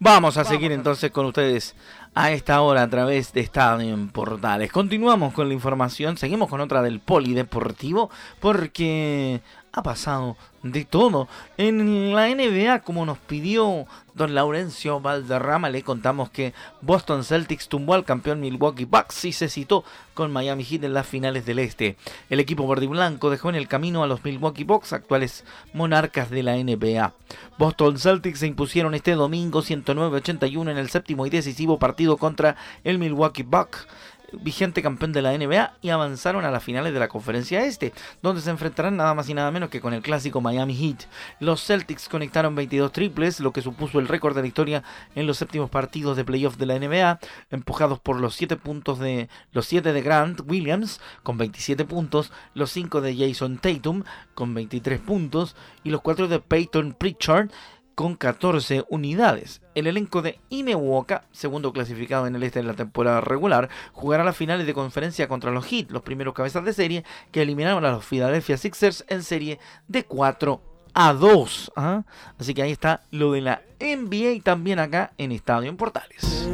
Vamos 0.00 0.36
a 0.36 0.44
seguir 0.44 0.70
entonces 0.70 1.10
con 1.10 1.26
ustedes 1.26 1.74
a 2.14 2.30
esta 2.30 2.60
hora 2.60 2.82
a 2.84 2.88
través 2.88 3.32
de 3.32 3.40
Estadio 3.40 3.92
en 3.92 4.10
Portales. 4.10 4.70
Continuamos 4.70 5.34
con 5.34 5.48
la 5.48 5.54
información, 5.54 6.16
seguimos 6.16 6.48
con 6.48 6.60
otra 6.60 6.82
del 6.82 7.00
polideportivo 7.00 8.08
porque 8.38 9.40
ha 9.72 9.82
pasado 9.82 10.36
de 10.62 10.84
todo. 10.84 11.28
En 11.56 12.14
la 12.14 12.28
NBA, 12.28 12.80
como 12.80 13.06
nos 13.06 13.18
pidió 13.18 13.86
don 14.14 14.34
Laurencio 14.34 15.00
Valderrama, 15.00 15.70
le 15.70 15.82
contamos 15.82 16.30
que 16.30 16.52
Boston 16.80 17.24
Celtics 17.24 17.68
tumbó 17.68 17.94
al 17.94 18.04
campeón 18.04 18.40
Milwaukee 18.40 18.84
Bucks 18.84 19.24
y 19.24 19.32
se 19.32 19.48
citó 19.48 19.84
con 20.14 20.32
Miami 20.32 20.64
Heat 20.64 20.84
en 20.84 20.94
las 20.94 21.06
finales 21.06 21.46
del 21.46 21.60
Este. 21.60 21.96
El 22.28 22.40
equipo 22.40 22.66
verde 22.66 22.86
y 22.86 22.88
blanco 22.88 23.30
dejó 23.30 23.50
en 23.50 23.54
el 23.54 23.68
camino 23.68 24.02
a 24.02 24.08
los 24.08 24.24
Milwaukee 24.24 24.64
Bucks, 24.64 24.92
actuales 24.92 25.44
monarcas 25.72 26.30
de 26.30 26.42
la 26.42 26.56
NBA. 26.56 27.12
Boston 27.56 27.98
Celtics 27.98 28.40
se 28.40 28.46
impusieron 28.46 28.94
este 28.94 29.12
domingo 29.12 29.62
109-81 29.62 30.70
en 30.70 30.78
el 30.78 30.90
séptimo 30.90 31.26
y 31.26 31.30
decisivo 31.30 31.78
partido 31.78 32.16
contra 32.16 32.56
el 32.82 32.98
Milwaukee 32.98 33.44
Bucks 33.44 33.86
vigente 34.32 34.82
campeón 34.82 35.12
de 35.12 35.22
la 35.22 35.36
NBA 35.36 35.74
y 35.80 35.90
avanzaron 35.90 36.44
a 36.44 36.50
las 36.50 36.62
finales 36.62 36.92
de 36.92 37.00
la 37.00 37.08
conferencia 37.08 37.64
este, 37.64 37.92
donde 38.22 38.40
se 38.40 38.50
enfrentarán 38.50 38.96
nada 38.96 39.14
más 39.14 39.28
y 39.28 39.34
nada 39.34 39.50
menos 39.50 39.70
que 39.70 39.80
con 39.80 39.94
el 39.94 40.02
clásico 40.02 40.40
Miami 40.40 40.74
Heat. 40.74 41.04
Los 41.40 41.64
Celtics 41.64 42.08
conectaron 42.08 42.54
22 42.54 42.92
triples, 42.92 43.40
lo 43.40 43.52
que 43.52 43.62
supuso 43.62 43.98
el 43.98 44.08
récord 44.08 44.34
de 44.34 44.42
la 44.42 44.48
historia 44.48 44.82
en 45.14 45.26
los 45.26 45.38
séptimos 45.38 45.70
partidos 45.70 46.16
de 46.16 46.24
playoff 46.24 46.56
de 46.56 46.66
la 46.66 46.78
NBA, 46.78 47.18
empujados 47.50 48.00
por 48.00 48.20
los 48.20 48.34
7 48.34 48.56
puntos 48.56 48.98
de 48.98 49.28
los 49.52 49.66
7 49.66 49.92
de 49.92 50.02
Grant 50.02 50.40
Williams 50.46 51.00
con 51.22 51.38
27 51.38 51.84
puntos, 51.84 52.32
los 52.54 52.70
5 52.70 53.00
de 53.00 53.16
Jason 53.16 53.58
Tatum 53.58 54.04
con 54.34 54.54
23 54.54 55.00
puntos 55.00 55.56
y 55.84 55.90
los 55.90 56.02
4 56.02 56.28
de 56.28 56.40
Peyton 56.40 56.94
Pritchard 56.98 57.50
con 57.98 58.14
14 58.14 58.84
unidades. 58.90 59.60
El 59.74 59.88
elenco 59.88 60.22
de 60.22 60.38
Inewoka, 60.50 61.24
segundo 61.32 61.72
clasificado 61.72 62.28
en 62.28 62.36
el 62.36 62.44
este 62.44 62.60
de 62.60 62.64
la 62.64 62.74
temporada 62.74 63.20
regular, 63.20 63.68
jugará 63.92 64.22
las 64.22 64.36
finales 64.36 64.68
de 64.68 64.72
conferencia 64.72 65.26
contra 65.26 65.50
los 65.50 65.66
Heat, 65.66 65.90
los 65.90 66.02
primeros 66.02 66.32
cabezas 66.32 66.64
de 66.64 66.72
serie 66.72 67.04
que 67.32 67.42
eliminaron 67.42 67.84
a 67.84 67.90
los 67.90 68.04
Philadelphia 68.04 68.56
Sixers 68.56 69.04
en 69.08 69.24
serie 69.24 69.58
de 69.88 70.04
4 70.04 70.62
a 70.94 71.12
2. 71.12 71.72
¿ah? 71.74 72.04
Así 72.38 72.54
que 72.54 72.62
ahí 72.62 72.70
está 72.70 73.02
lo 73.10 73.32
de 73.32 73.40
la 73.40 73.62
NBA 73.80 74.44
también 74.44 74.78
acá 74.78 75.12
en 75.18 75.32
Estadio 75.32 75.68
en 75.68 75.76
Portales. 75.76 76.48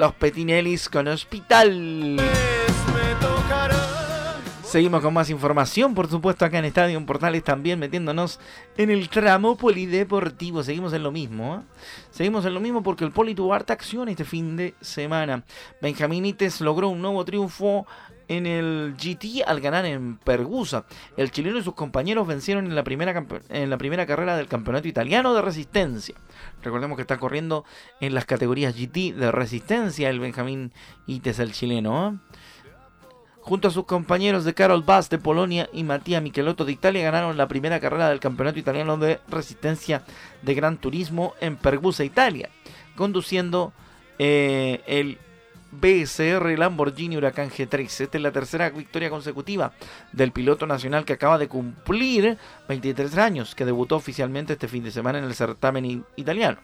Los 0.00 0.14
Petinellis 0.14 0.88
con 0.88 1.08
Hospital. 1.08 2.16
Seguimos 4.62 5.02
con 5.02 5.12
más 5.12 5.28
información, 5.28 5.94
por 5.94 6.08
supuesto, 6.08 6.46
acá 6.46 6.58
en 6.58 6.64
Estadio 6.64 7.04
Portales 7.04 7.44
también 7.44 7.78
metiéndonos 7.78 8.40
en 8.78 8.90
el 8.90 9.10
tramo 9.10 9.56
polideportivo. 9.56 10.62
Seguimos 10.62 10.94
en 10.94 11.02
lo 11.02 11.12
mismo. 11.12 11.56
¿eh? 11.56 11.74
Seguimos 12.12 12.46
en 12.46 12.54
lo 12.54 12.60
mismo 12.60 12.82
porque 12.82 13.04
el 13.04 13.10
Poli 13.10 13.34
tuvo 13.34 13.52
harta 13.52 13.74
acción 13.74 14.08
este 14.08 14.24
fin 14.24 14.56
de 14.56 14.74
semana. 14.80 15.44
Benjaminites 15.82 16.62
logró 16.62 16.88
un 16.88 17.02
nuevo 17.02 17.22
triunfo 17.26 17.86
en 18.30 18.46
el 18.46 18.94
GT 18.96 19.42
al 19.44 19.60
ganar 19.60 19.84
en 19.84 20.16
Pergusa. 20.16 20.84
El 21.16 21.32
chileno 21.32 21.58
y 21.58 21.64
sus 21.64 21.74
compañeros 21.74 22.28
vencieron 22.28 22.66
en 22.66 22.76
la 22.76 22.84
primera, 22.84 23.12
carrera 24.06 24.36
del 24.36 24.46
campeonato 24.46 24.86
italiano 24.86 25.34
de 25.34 25.42
resistencia. 25.42 26.14
Recordemos 26.62 26.94
que 26.94 27.02
está 27.02 27.18
corriendo 27.18 27.64
en 28.00 28.14
las 28.14 28.26
categorías 28.26 28.76
GT 28.76 29.14
de 29.16 29.32
resistencia 29.32 30.08
el 30.08 30.20
Benjamín 30.20 30.72
Ites, 31.08 31.40
el 31.40 31.52
chileno. 31.52 32.08
¿eh? 32.08 32.36
Junto 33.40 33.66
a 33.66 33.72
sus 33.72 33.84
compañeros 33.84 34.44
de 34.44 34.54
Carol 34.54 34.84
Bass 34.84 35.10
de 35.10 35.18
Polonia 35.18 35.68
y 35.72 35.82
Matías 35.82 36.22
Michelotto 36.22 36.64
de 36.64 36.70
Italia 36.70 37.02
ganaron 37.02 37.36
la 37.36 37.48
primera 37.48 37.80
carrera 37.80 38.10
del 38.10 38.20
campeonato 38.20 38.60
italiano 38.60 38.96
de 38.96 39.18
resistencia 39.26 40.04
de 40.42 40.54
Gran 40.54 40.76
Turismo 40.76 41.34
en 41.40 41.56
Pergusa, 41.56 42.04
Italia, 42.04 42.48
conduciendo 42.94 43.72
eh, 44.20 44.82
el 44.86 45.18
BSR 45.72 46.58
Lamborghini 46.58 47.16
Huracán 47.16 47.50
G3. 47.50 48.00
Esta 48.00 48.18
es 48.18 48.22
la 48.22 48.32
tercera 48.32 48.70
victoria 48.70 49.10
consecutiva 49.10 49.72
del 50.12 50.32
piloto 50.32 50.66
nacional 50.66 51.04
que 51.04 51.12
acaba 51.12 51.38
de 51.38 51.48
cumplir 51.48 52.38
23 52.68 53.16
años, 53.18 53.54
que 53.54 53.64
debutó 53.64 53.96
oficialmente 53.96 54.54
este 54.54 54.68
fin 54.68 54.84
de 54.84 54.90
semana 54.90 55.18
en 55.18 55.24
el 55.24 55.34
certamen 55.34 56.04
italiano, 56.16 56.58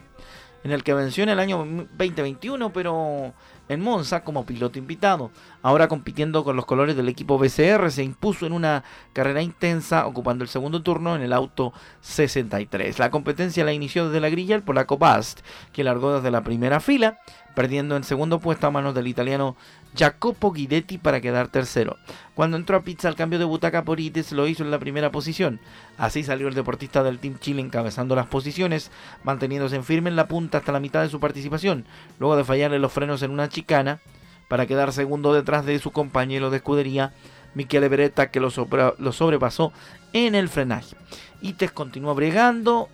en 0.64 0.72
el 0.72 0.82
que 0.82 0.94
venció 0.94 1.22
en 1.22 1.30
el 1.30 1.38
año 1.38 1.58
2021, 1.58 2.72
pero 2.72 3.32
en 3.68 3.80
Monza 3.80 4.24
como 4.24 4.46
piloto 4.46 4.78
invitado. 4.78 5.30
Ahora 5.62 5.88
compitiendo 5.88 6.44
con 6.44 6.56
los 6.56 6.66
colores 6.66 6.96
del 6.96 7.08
equipo 7.08 7.38
BCR, 7.38 7.90
se 7.90 8.02
impuso 8.02 8.46
en 8.46 8.52
una 8.52 8.84
carrera 9.12 9.42
intensa, 9.42 10.06
ocupando 10.06 10.44
el 10.44 10.48
segundo 10.48 10.82
turno 10.82 11.16
en 11.16 11.22
el 11.22 11.32
auto 11.32 11.72
63. 12.00 12.98
La 12.98 13.10
competencia 13.10 13.64
la 13.64 13.72
inició 13.72 14.06
desde 14.06 14.20
la 14.20 14.30
grilla 14.30 14.54
el 14.54 14.62
polaco 14.62 14.98
Bast, 14.98 15.40
que 15.72 15.84
largó 15.84 16.14
desde 16.14 16.30
la 16.30 16.42
primera 16.42 16.80
fila 16.80 17.18
perdiendo 17.56 17.96
en 17.96 18.04
segundo 18.04 18.38
puesto 18.38 18.66
a 18.66 18.70
manos 18.70 18.94
del 18.94 19.08
italiano 19.08 19.56
Jacopo 19.96 20.52
Guidetti 20.52 20.98
para 20.98 21.22
quedar 21.22 21.48
tercero. 21.48 21.96
Cuando 22.34 22.58
entró 22.58 22.76
a 22.76 22.82
pizza 22.82 23.08
al 23.08 23.16
cambio 23.16 23.38
de 23.38 23.46
butaca 23.46 23.82
por 23.82 23.98
Ites 23.98 24.30
lo 24.32 24.46
hizo 24.46 24.62
en 24.62 24.70
la 24.70 24.78
primera 24.78 25.10
posición. 25.10 25.58
Así 25.96 26.22
salió 26.22 26.48
el 26.48 26.54
deportista 26.54 27.02
del 27.02 27.18
Team 27.18 27.38
Chile 27.38 27.62
encabezando 27.62 28.14
las 28.14 28.26
posiciones, 28.26 28.90
manteniéndose 29.24 29.76
en 29.76 29.84
firme 29.84 30.10
en 30.10 30.16
la 30.16 30.28
punta 30.28 30.58
hasta 30.58 30.70
la 30.70 30.80
mitad 30.80 31.00
de 31.00 31.08
su 31.08 31.18
participación, 31.18 31.86
luego 32.18 32.36
de 32.36 32.44
fallarle 32.44 32.78
los 32.78 32.92
frenos 32.92 33.22
en 33.22 33.30
una 33.30 33.48
chicana 33.56 34.00
para 34.48 34.66
quedar 34.66 34.92
segundo 34.92 35.32
detrás 35.32 35.64
de 35.64 35.78
su 35.78 35.90
compañero 35.90 36.50
de 36.50 36.58
escudería, 36.58 37.14
Michele 37.54 37.88
Beretta, 37.88 38.30
que 38.30 38.38
lo, 38.38 38.50
sobrepasó 38.50 39.72
en 40.12 40.34
el 40.34 40.48
frenaje. 40.48 40.94
Ites 41.40 41.72
continúa 41.72 42.12
bregando 42.12 42.88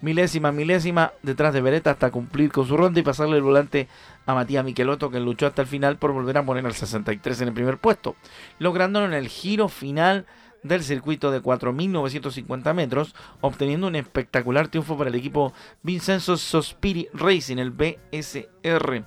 milésima, 0.00 0.52
milésima 0.52 1.12
detrás 1.22 1.52
de 1.52 1.60
Beretta 1.60 1.90
hasta 1.90 2.10
cumplir 2.10 2.52
con 2.52 2.66
su 2.66 2.76
ronda 2.76 3.00
y 3.00 3.02
pasarle 3.02 3.36
el 3.36 3.42
volante 3.42 3.88
a 4.24 4.34
Matías 4.34 4.64
Michelotto 4.64 5.10
que 5.10 5.20
luchó 5.20 5.46
hasta 5.46 5.62
el 5.62 5.68
final 5.68 5.98
por 5.98 6.12
volver 6.12 6.38
a 6.38 6.46
poner 6.46 6.64
al 6.64 6.74
63 6.74 7.40
en 7.40 7.48
el 7.48 7.54
primer 7.54 7.78
puesto, 7.78 8.14
lográndolo 8.60 9.06
en 9.06 9.14
el 9.14 9.28
giro 9.28 9.68
final 9.68 10.26
del 10.62 10.84
circuito 10.84 11.32
de 11.32 11.42
4.950 11.42 12.72
metros, 12.72 13.14
obteniendo 13.40 13.88
un 13.88 13.96
espectacular 13.96 14.68
triunfo 14.68 14.96
para 14.96 15.10
el 15.10 15.16
equipo 15.16 15.52
Vincenzo 15.82 16.36
Sospiri 16.36 17.08
Racing, 17.12 17.58
el 17.58 17.72
BSR. 17.72 19.04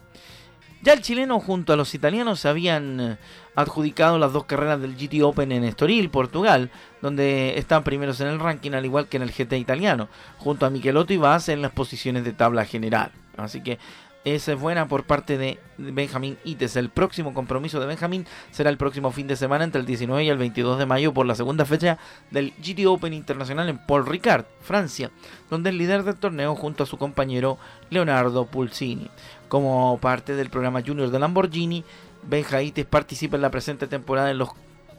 Ya 0.86 0.94
el 0.94 1.02
chileno 1.02 1.40
junto 1.40 1.74
a 1.74 1.76
los 1.76 1.96
italianos 1.96 2.46
habían 2.46 3.00
eh, 3.00 3.18
adjudicado 3.56 4.20
las 4.20 4.34
dos 4.34 4.46
carreras 4.46 4.80
del 4.80 4.96
GT 4.96 5.24
Open 5.24 5.52
en 5.52 5.64
Estoril, 5.64 6.12
Portugal, 6.12 6.70
donde 7.02 7.58
están 7.58 7.84
primeros 7.84 8.22
en 8.22 8.28
el 8.28 8.40
ranking 8.40 8.74
al 8.74 8.86
igual 8.86 9.08
que 9.08 9.18
en 9.18 9.24
el 9.24 9.32
GT 9.32 9.54
italiano, 9.54 10.10
junto 10.38 10.64
a 10.64 10.70
Michelotto 10.70 11.12
y 11.12 11.18
Vaz 11.18 11.50
en 11.50 11.64
las 11.64 11.72
posiciones 11.72 12.24
de 12.24 12.34
tabla 12.34 12.66
general. 12.66 13.12
Así 13.36 13.62
que 13.62 13.80
esa 14.26 14.54
es 14.54 14.60
buena 14.60 14.88
por 14.88 15.04
parte 15.04 15.38
de 15.38 15.60
Benjamín 15.78 16.40
Ites. 16.44 16.76
El 16.76 16.90
próximo 16.90 17.36
compromiso 17.36 17.80
de 17.80 17.86
Benjamín 17.86 18.26
será 18.50 18.72
el 18.72 18.78
próximo 18.78 19.12
fin 19.12 19.28
de 19.28 19.36
semana 19.36 19.64
entre 19.64 19.82
el 19.82 19.86
19 19.86 20.24
y 20.24 20.30
el 20.30 20.40
22 20.40 20.80
de 20.80 20.88
mayo 20.88 21.14
por 21.14 21.28
la 21.28 21.36
segunda 21.36 21.64
fecha 21.64 22.00
del 22.32 22.52
GT 22.58 22.88
Open 22.88 23.14
Internacional 23.14 23.70
en 23.70 23.78
Paul 23.78 24.08
Ricard, 24.08 24.46
Francia, 24.62 25.12
donde 25.52 25.70
el 25.70 25.78
líder 25.78 26.04
del 26.04 26.16
torneo 26.16 26.56
junto 26.56 26.84
a 26.84 26.88
su 26.88 26.98
compañero 26.98 27.60
Leonardo 27.92 28.48
Pulsini. 28.48 29.12
Como 29.48 29.98
parte 30.02 30.36
del 30.36 30.50
programa 30.50 30.82
Junior 30.86 31.10
de 31.10 31.20
Lamborghini, 31.20 31.84
Benjamín 32.24 32.68
Ites 32.68 32.86
participa 32.86 33.36
en 33.36 33.44
la 33.44 33.52
presente 33.52 33.88
temporada 33.88 34.32
en 34.32 34.38
los 34.38 34.50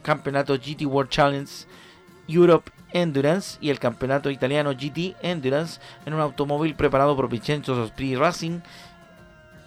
campeonatos 0.02 0.60
GT 0.60 0.86
World 0.86 1.10
Challenge 1.10 1.50
Europe 2.28 2.70
Endurance 2.92 3.58
y 3.60 3.70
el 3.70 3.78
campeonato 3.78 4.30
italiano 4.30 4.72
GT 4.72 5.16
Endurance 5.22 5.80
en 6.06 6.14
un 6.14 6.20
automóvil 6.20 6.74
preparado 6.74 7.16
por 7.16 7.28
Vincenzo 7.28 7.74
Sospiri 7.74 8.16
Racing 8.16 8.60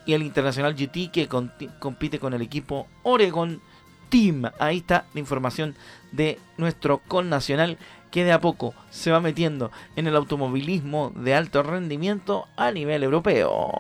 y 0.06 0.14
el 0.14 0.24
Internacional 0.24 0.76
GT 0.76 1.12
que 1.12 1.28
compite 1.28 2.20
con 2.20 2.34
el 2.34 2.42
equipo 2.42 2.88
Oregon 3.04 3.62
Team. 4.10 4.50
Ahí 4.60 4.78
está 4.78 5.06
la 5.14 5.20
información 5.20 5.76
de 6.12 6.40
nuestro 6.58 7.00
connacional 7.00 7.78
que 8.10 8.24
de 8.24 8.32
a 8.32 8.42
poco 8.42 8.74
se 8.90 9.12
va 9.12 9.20
metiendo 9.20 9.72
en 9.96 10.08
el 10.08 10.16
automovilismo 10.16 11.12
de 11.16 11.36
alto 11.36 11.62
rendimiento 11.62 12.48
a 12.58 12.72
nivel 12.72 13.04
europeo. 13.04 13.72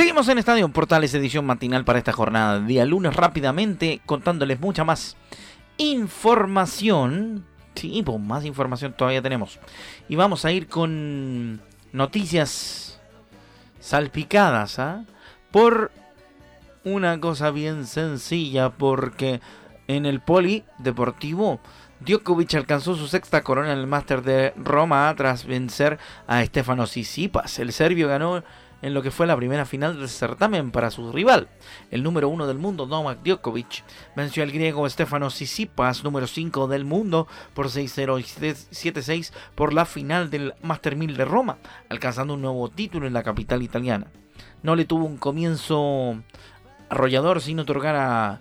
Seguimos 0.00 0.28
en 0.28 0.38
Estadio 0.38 0.66
Portales, 0.70 1.12
edición 1.12 1.44
matinal 1.44 1.84
para 1.84 1.98
esta 1.98 2.12
jornada 2.12 2.58
de 2.58 2.66
día 2.66 2.86
lunes, 2.86 3.14
rápidamente 3.14 4.00
contándoles 4.06 4.58
mucha 4.58 4.82
más 4.82 5.18
información. 5.76 7.44
Sí, 7.74 8.02
pues 8.02 8.18
más 8.18 8.46
información 8.46 8.94
todavía 8.94 9.20
tenemos. 9.20 9.58
Y 10.08 10.16
vamos 10.16 10.46
a 10.46 10.52
ir 10.52 10.68
con 10.68 11.60
noticias 11.92 12.98
salpicadas, 13.78 14.78
¿ah? 14.78 15.04
Por 15.50 15.92
una 16.82 17.20
cosa 17.20 17.50
bien 17.50 17.86
sencilla, 17.86 18.70
porque 18.70 19.42
en 19.86 20.06
el 20.06 20.20
poli 20.20 20.64
deportivo 20.78 21.60
Djokovic 22.00 22.54
alcanzó 22.54 22.94
su 22.94 23.06
sexta 23.06 23.42
corona 23.42 23.74
en 23.74 23.78
el 23.78 23.86
Máster 23.86 24.22
de 24.22 24.54
Roma 24.56 25.14
tras 25.14 25.44
vencer 25.44 25.98
a 26.26 26.42
Stefano 26.42 26.86
Tsitsipas. 26.86 27.58
El 27.58 27.74
serbio 27.74 28.08
ganó 28.08 28.42
en 28.82 28.94
lo 28.94 29.02
que 29.02 29.10
fue 29.10 29.26
la 29.26 29.36
primera 29.36 29.64
final 29.64 29.98
del 29.98 30.08
certamen 30.08 30.70
para 30.70 30.90
su 30.90 31.12
rival. 31.12 31.48
El 31.90 32.02
número 32.02 32.28
uno 32.28 32.46
del 32.46 32.58
mundo, 32.58 32.86
Novak 32.86 33.22
Djokovic, 33.22 33.84
venció 34.16 34.42
al 34.42 34.52
griego 34.52 34.88
Stefano 34.88 35.28
Tsitsipas, 35.28 36.04
número 36.04 36.26
5 36.26 36.68
del 36.68 36.84
mundo, 36.84 37.28
por 37.54 37.68
6-0 37.68 38.20
y 38.20 38.24
7-6 38.24 39.32
por 39.54 39.72
la 39.72 39.84
final 39.84 40.30
del 40.30 40.54
Master 40.62 40.96
1000 40.96 41.16
de 41.16 41.24
Roma, 41.24 41.58
alcanzando 41.88 42.34
un 42.34 42.42
nuevo 42.42 42.68
título 42.68 43.06
en 43.06 43.12
la 43.12 43.22
capital 43.22 43.62
italiana. 43.62 44.06
No 44.62 44.76
le 44.76 44.84
tuvo 44.84 45.04
un 45.04 45.16
comienzo 45.16 46.16
arrollador 46.88 47.40
sin 47.40 47.60
otorgar 47.60 47.96
a 47.96 48.40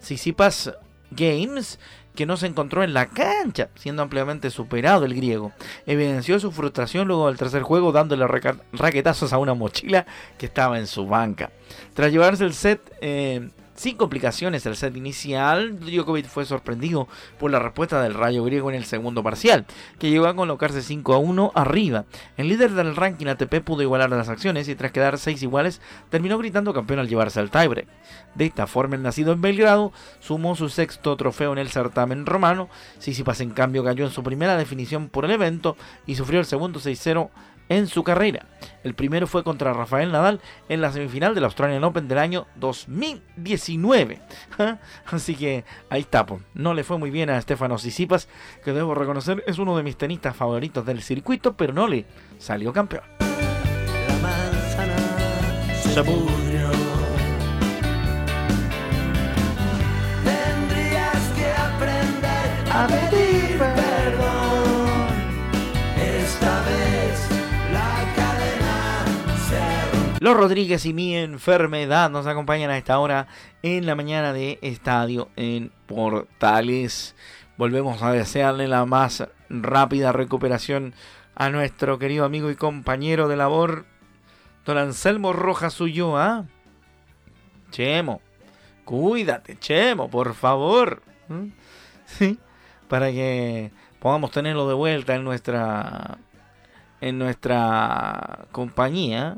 Tsitsipas 0.00 0.72
Games 1.10 1.78
que 2.16 2.26
no 2.26 2.36
se 2.36 2.46
encontró 2.46 2.82
en 2.82 2.92
la 2.92 3.06
cancha, 3.06 3.68
siendo 3.76 4.02
ampliamente 4.02 4.50
superado 4.50 5.04
el 5.04 5.14
griego. 5.14 5.52
Evidenció 5.86 6.40
su 6.40 6.50
frustración 6.50 7.06
luego 7.06 7.28
del 7.28 7.36
tercer 7.36 7.62
juego 7.62 7.92
dándole 7.92 8.26
raquetazos 8.72 9.32
a 9.32 9.38
una 9.38 9.54
mochila 9.54 10.06
que 10.38 10.46
estaba 10.46 10.78
en 10.80 10.88
su 10.88 11.06
banca. 11.06 11.52
Tras 11.94 12.10
llevarse 12.10 12.44
el 12.44 12.54
set 12.54 12.80
eh, 13.00 13.50
sin 13.76 13.96
complicaciones 13.96 14.66
el 14.66 14.76
set 14.76 14.96
inicial, 14.96 15.78
Djokovic 15.80 16.26
fue 16.26 16.44
sorprendido 16.44 17.08
por 17.38 17.50
la 17.50 17.58
respuesta 17.58 18.02
del 18.02 18.14
Rayo 18.14 18.42
griego 18.44 18.70
en 18.70 18.76
el 18.76 18.84
segundo 18.84 19.22
parcial, 19.22 19.66
que 19.98 20.10
llegó 20.10 20.26
a 20.26 20.34
colocarse 20.34 20.82
5 20.82 21.14
a 21.14 21.18
1 21.18 21.52
arriba. 21.54 22.04
El 22.36 22.48
líder 22.48 22.72
del 22.72 22.96
ranking 22.96 23.26
ATP 23.26 23.60
pudo 23.62 23.82
igualar 23.82 24.10
las 24.10 24.28
acciones 24.28 24.68
y 24.68 24.74
tras 24.74 24.92
quedar 24.92 25.18
6 25.18 25.42
iguales, 25.42 25.80
terminó 26.10 26.38
gritando 26.38 26.74
campeón 26.74 27.00
al 27.00 27.08
llevarse 27.08 27.38
al 27.38 27.50
tiebreak. 27.50 27.88
De 28.34 28.46
esta 28.46 28.66
forma, 28.66 28.96
el 28.96 29.02
nacido 29.02 29.32
en 29.32 29.40
Belgrado 29.40 29.92
sumó 30.20 30.56
su 30.56 30.68
sexto 30.68 31.16
trofeo 31.16 31.52
en 31.52 31.58
el 31.58 31.68
certamen 31.68 32.26
romano. 32.26 32.68
Sisipas 32.98 33.40
en 33.40 33.50
cambio 33.50 33.84
cayó 33.84 34.04
en 34.04 34.10
su 34.10 34.22
primera 34.22 34.56
definición 34.56 35.08
por 35.08 35.24
el 35.24 35.30
evento 35.30 35.76
y 36.06 36.16
sufrió 36.16 36.40
el 36.40 36.46
segundo 36.46 36.80
6-0 36.80 37.30
en 37.68 37.86
su 37.86 38.04
carrera. 38.04 38.46
El 38.84 38.94
primero 38.94 39.26
fue 39.26 39.42
contra 39.44 39.72
Rafael 39.72 40.12
Nadal 40.12 40.40
en 40.68 40.80
la 40.80 40.92
semifinal 40.92 41.34
del 41.34 41.44
Australian 41.44 41.84
Open 41.84 42.08
del 42.08 42.18
año 42.18 42.46
2019. 42.56 44.20
Así 45.06 45.34
que 45.34 45.64
ahí 45.90 46.02
está, 46.02 46.26
no 46.54 46.74
le 46.74 46.84
fue 46.84 46.98
muy 46.98 47.10
bien 47.10 47.30
a 47.30 47.40
Stefano 47.40 47.78
Sisipas, 47.78 48.28
que 48.64 48.72
debo 48.72 48.94
reconocer 48.94 49.42
es 49.46 49.58
uno 49.58 49.76
de 49.76 49.82
mis 49.82 49.96
tenistas 49.96 50.36
favoritos 50.36 50.84
del 50.86 51.02
circuito, 51.02 51.56
pero 51.56 51.72
no 51.72 51.86
le 51.86 52.06
salió 52.38 52.72
campeón. 52.72 53.02
La 53.18 54.14
manzana 54.22 54.96
se 55.82 56.02
Tendrías 60.24 61.32
que 61.36 61.52
aprender 61.52 62.70
a 62.70 62.86
Los 70.26 70.36
Rodríguez 70.36 70.84
y 70.86 70.92
mi 70.92 71.14
enfermedad 71.14 72.10
nos 72.10 72.26
acompañan 72.26 72.68
a 72.68 72.78
esta 72.78 72.98
hora 72.98 73.28
en 73.62 73.86
la 73.86 73.94
mañana 73.94 74.32
de 74.32 74.58
estadio 74.60 75.28
en 75.36 75.70
Portales. 75.86 77.14
Volvemos 77.56 78.02
a 78.02 78.10
desearle 78.10 78.66
la 78.66 78.84
más 78.86 79.28
rápida 79.48 80.10
recuperación 80.10 80.94
a 81.36 81.48
nuestro 81.50 82.00
querido 82.00 82.24
amigo 82.24 82.50
y 82.50 82.56
compañero 82.56 83.28
de 83.28 83.36
labor, 83.36 83.84
don 84.64 84.78
Anselmo 84.78 85.32
Rojas 85.32 85.80
Ulloa. 85.80 86.46
Chemo, 87.70 88.20
cuídate, 88.84 89.56
Chemo, 89.60 90.10
por 90.10 90.34
favor. 90.34 91.02
¿Mm? 91.28 91.50
Sí, 92.06 92.36
para 92.88 93.12
que 93.12 93.70
podamos 94.00 94.32
tenerlo 94.32 94.66
de 94.66 94.74
vuelta 94.74 95.14
en 95.14 95.22
nuestra 95.22 96.18
en 97.00 97.16
nuestra 97.16 98.46
compañía 98.50 99.36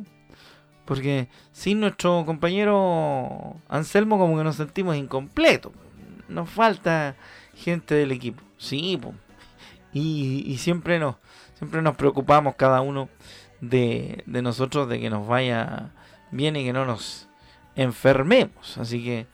porque 0.88 1.29
sin 1.53 1.81
nuestro 1.81 2.24
compañero 2.24 3.57
Anselmo 3.68 4.16
como 4.16 4.38
que 4.38 4.44
nos 4.44 4.57
sentimos 4.57 4.96
incompletos. 4.96 5.70
Nos 6.29 6.48
falta 6.48 7.14
gente 7.55 7.94
del 7.94 8.11
equipo. 8.11 8.42
Sí, 8.57 8.98
y, 9.92 10.57
siempre 10.57 10.98
nos 10.98 11.16
siempre 11.59 11.83
nos 11.83 11.94
preocupamos 11.94 12.55
cada 12.55 12.81
uno 12.81 13.11
de, 13.61 14.24
nosotros 14.27 14.88
de 14.88 14.98
que 14.98 15.11
nos 15.11 15.29
vaya 15.29 15.90
bien 16.31 16.57
y 16.57 16.64
que 16.64 16.72
no 16.72 16.87
nos 16.87 17.29
enfermemos. 17.77 18.79
Así 18.79 19.05
que 19.05 19.27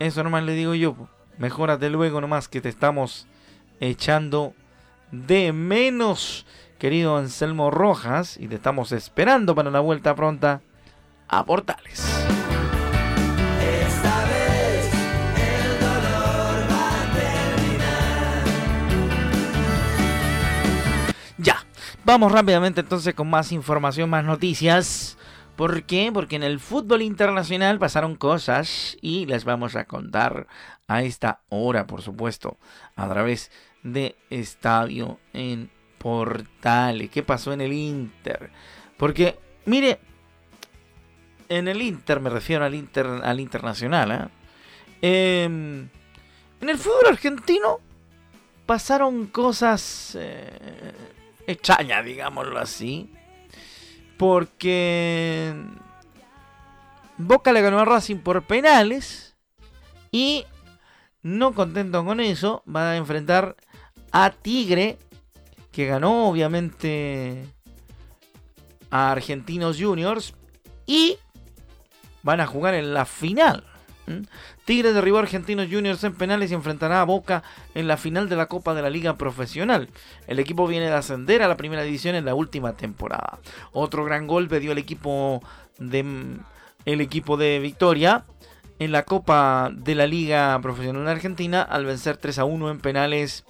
eso 0.00 0.24
nomás 0.24 0.42
le 0.42 0.54
digo 0.54 0.74
yo. 0.74 0.96
Mejórate 1.38 1.90
luego 1.90 2.20
nomás 2.20 2.48
que 2.48 2.60
te 2.60 2.70
estamos 2.70 3.28
echando 3.78 4.52
de 5.12 5.52
menos, 5.52 6.44
querido 6.80 7.16
Anselmo 7.16 7.70
Rojas, 7.70 8.36
y 8.36 8.48
te 8.48 8.56
estamos 8.56 8.90
esperando 8.90 9.54
para 9.54 9.70
la 9.70 9.78
vuelta 9.78 10.16
pronta 10.16 10.60
a 11.28 11.44
Portales. 11.44 12.00
Esta 13.60 14.24
vez 14.26 14.92
el 15.36 15.80
dolor 15.80 16.66
va 16.70 16.88
a 16.88 17.04
terminar. 17.14 18.44
Ya, 21.38 21.64
vamos 22.04 22.32
rápidamente 22.32 22.80
entonces 22.80 23.14
con 23.14 23.28
más 23.28 23.52
información, 23.52 24.10
más 24.10 24.24
noticias. 24.24 25.16
¿Por 25.56 25.82
qué? 25.82 26.10
Porque 26.14 26.36
en 26.36 26.44
el 26.44 26.60
fútbol 26.60 27.02
internacional 27.02 27.80
pasaron 27.80 28.14
cosas 28.14 28.96
y 29.00 29.26
les 29.26 29.44
vamos 29.44 29.74
a 29.74 29.86
contar 29.86 30.46
a 30.86 31.02
esta 31.02 31.40
hora, 31.48 31.86
por 31.86 32.00
supuesto, 32.00 32.58
a 32.94 33.08
través 33.08 33.50
de 33.82 34.14
Estadio 34.30 35.18
en 35.32 35.70
Portales. 35.98 37.10
¿Qué 37.10 37.24
pasó 37.24 37.52
en 37.52 37.60
el 37.60 37.72
Inter? 37.72 38.52
Porque, 38.96 39.40
mire, 39.64 39.98
en 41.48 41.68
el 41.68 41.82
Inter, 41.82 42.20
me 42.20 42.30
refiero 42.30 42.64
al 42.64 42.74
Inter, 42.74 43.06
al 43.06 43.40
internacional, 43.40 44.30
¿eh? 45.02 45.44
em, 45.44 45.88
en 46.60 46.68
el 46.68 46.78
fútbol 46.78 47.06
argentino 47.08 47.80
pasaron 48.66 49.26
cosas 49.26 50.16
eh, 50.20 50.92
extrañas, 51.46 52.04
digámoslo 52.04 52.58
así, 52.58 53.10
porque 54.18 55.54
Boca 57.16 57.52
le 57.52 57.62
ganó 57.62 57.78
a 57.78 57.84
Racing 57.84 58.18
por 58.18 58.42
penales 58.42 59.36
y 60.10 60.44
no 61.22 61.54
contento 61.54 62.04
con 62.04 62.20
eso, 62.20 62.62
va 62.68 62.90
a 62.92 62.96
enfrentar 62.96 63.56
a 64.12 64.30
Tigre, 64.30 64.98
que 65.72 65.86
ganó 65.86 66.28
obviamente 66.28 67.44
a 68.90 69.12
Argentinos 69.12 69.78
Juniors 69.80 70.34
y 70.86 71.18
van 72.22 72.40
a 72.40 72.46
jugar 72.46 72.74
en 72.74 72.94
la 72.94 73.04
final. 73.04 73.64
Tigre 74.64 74.92
derribó 74.92 75.18
a 75.18 75.22
Argentinos 75.22 75.68
Juniors 75.70 76.02
en 76.04 76.14
penales 76.14 76.50
y 76.50 76.54
enfrentará 76.54 77.00
a 77.00 77.04
Boca 77.04 77.42
en 77.74 77.88
la 77.88 77.96
final 77.96 78.28
de 78.28 78.36
la 78.36 78.46
Copa 78.46 78.74
de 78.74 78.82
la 78.82 78.90
Liga 78.90 79.16
Profesional. 79.16 79.88
El 80.26 80.38
equipo 80.38 80.66
viene 80.66 80.86
de 80.86 80.94
ascender 80.94 81.42
a 81.42 81.48
la 81.48 81.56
primera 81.56 81.82
división 81.82 82.14
en 82.14 82.24
la 82.24 82.34
última 82.34 82.72
temporada. 82.72 83.38
Otro 83.72 84.04
gran 84.04 84.26
golpe 84.26 84.60
dio 84.60 84.72
el 84.72 84.78
equipo 84.78 85.42
de 85.78 86.04
el 86.84 87.00
equipo 87.00 87.36
de 87.36 87.58
Victoria 87.58 88.24
en 88.78 88.92
la 88.92 89.02
Copa 89.02 89.70
de 89.74 89.94
la 89.94 90.06
Liga 90.06 90.58
Profesional 90.62 91.06
Argentina 91.08 91.62
al 91.62 91.84
vencer 91.84 92.16
3 92.16 92.38
a 92.38 92.44
1 92.44 92.70
en 92.70 92.80
penales 92.80 93.44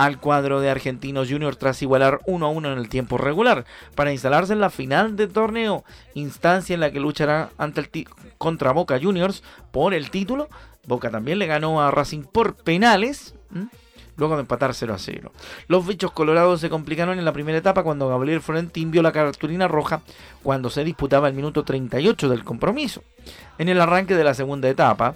al 0.00 0.18
cuadro 0.18 0.62
de 0.62 0.70
Argentinos 0.70 1.28
Juniors 1.28 1.58
tras 1.58 1.82
igualar 1.82 2.20
1 2.24 2.46
a 2.46 2.48
1 2.48 2.72
en 2.72 2.78
el 2.78 2.88
tiempo 2.88 3.18
regular 3.18 3.66
para 3.94 4.12
instalarse 4.12 4.54
en 4.54 4.60
la 4.60 4.70
final 4.70 5.14
del 5.14 5.28
torneo, 5.28 5.84
instancia 6.14 6.72
en 6.72 6.80
la 6.80 6.90
que 6.90 7.00
luchará 7.00 7.50
ante 7.58 7.82
el 7.82 8.08
contra 8.38 8.72
Boca 8.72 8.98
Juniors 8.98 9.42
por 9.70 9.92
el 9.92 10.10
título. 10.10 10.48
Boca 10.86 11.10
también 11.10 11.38
le 11.38 11.46
ganó 11.46 11.82
a 11.82 11.90
Racing 11.90 12.22
por 12.22 12.54
penales 12.54 13.34
luego 14.16 14.36
de 14.36 14.40
empatar 14.40 14.72
0 14.72 14.94
a 14.94 14.98
0. 14.98 15.32
Los 15.68 15.86
bichos 15.86 16.12
colorados 16.12 16.62
se 16.62 16.70
complicaron 16.70 17.18
en 17.18 17.26
la 17.26 17.34
primera 17.34 17.58
etapa 17.58 17.82
cuando 17.82 18.08
Gabriel 18.08 18.40
Florentín 18.40 18.90
vio 18.90 19.02
la 19.02 19.12
cartulina 19.12 19.68
roja 19.68 20.00
cuando 20.42 20.70
se 20.70 20.82
disputaba 20.82 21.28
el 21.28 21.34
minuto 21.34 21.62
38 21.62 22.30
del 22.30 22.42
compromiso. 22.42 23.02
En 23.58 23.68
el 23.68 23.78
arranque 23.78 24.14
de 24.14 24.24
la 24.24 24.32
segunda 24.32 24.70
etapa, 24.70 25.14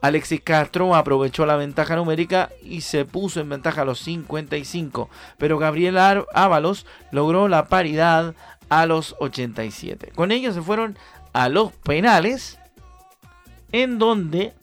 Alexis 0.00 0.40
Castro 0.40 0.94
aprovechó 0.94 1.44
la 1.46 1.56
ventaja 1.56 1.96
numérica 1.96 2.50
y 2.62 2.82
se 2.82 3.04
puso 3.04 3.40
en 3.40 3.48
ventaja 3.48 3.82
a 3.82 3.84
los 3.84 4.00
55, 4.00 5.10
pero 5.38 5.58
Gabriel 5.58 5.98
Ábalos 5.98 6.86
logró 7.10 7.48
la 7.48 7.66
paridad 7.66 8.34
a 8.68 8.86
los 8.86 9.16
87. 9.18 10.12
Con 10.14 10.30
ello 10.32 10.52
se 10.52 10.62
fueron 10.62 10.98
a 11.32 11.48
los 11.48 11.72
penales, 11.72 12.58
en 13.72 13.98
donde 13.98 14.54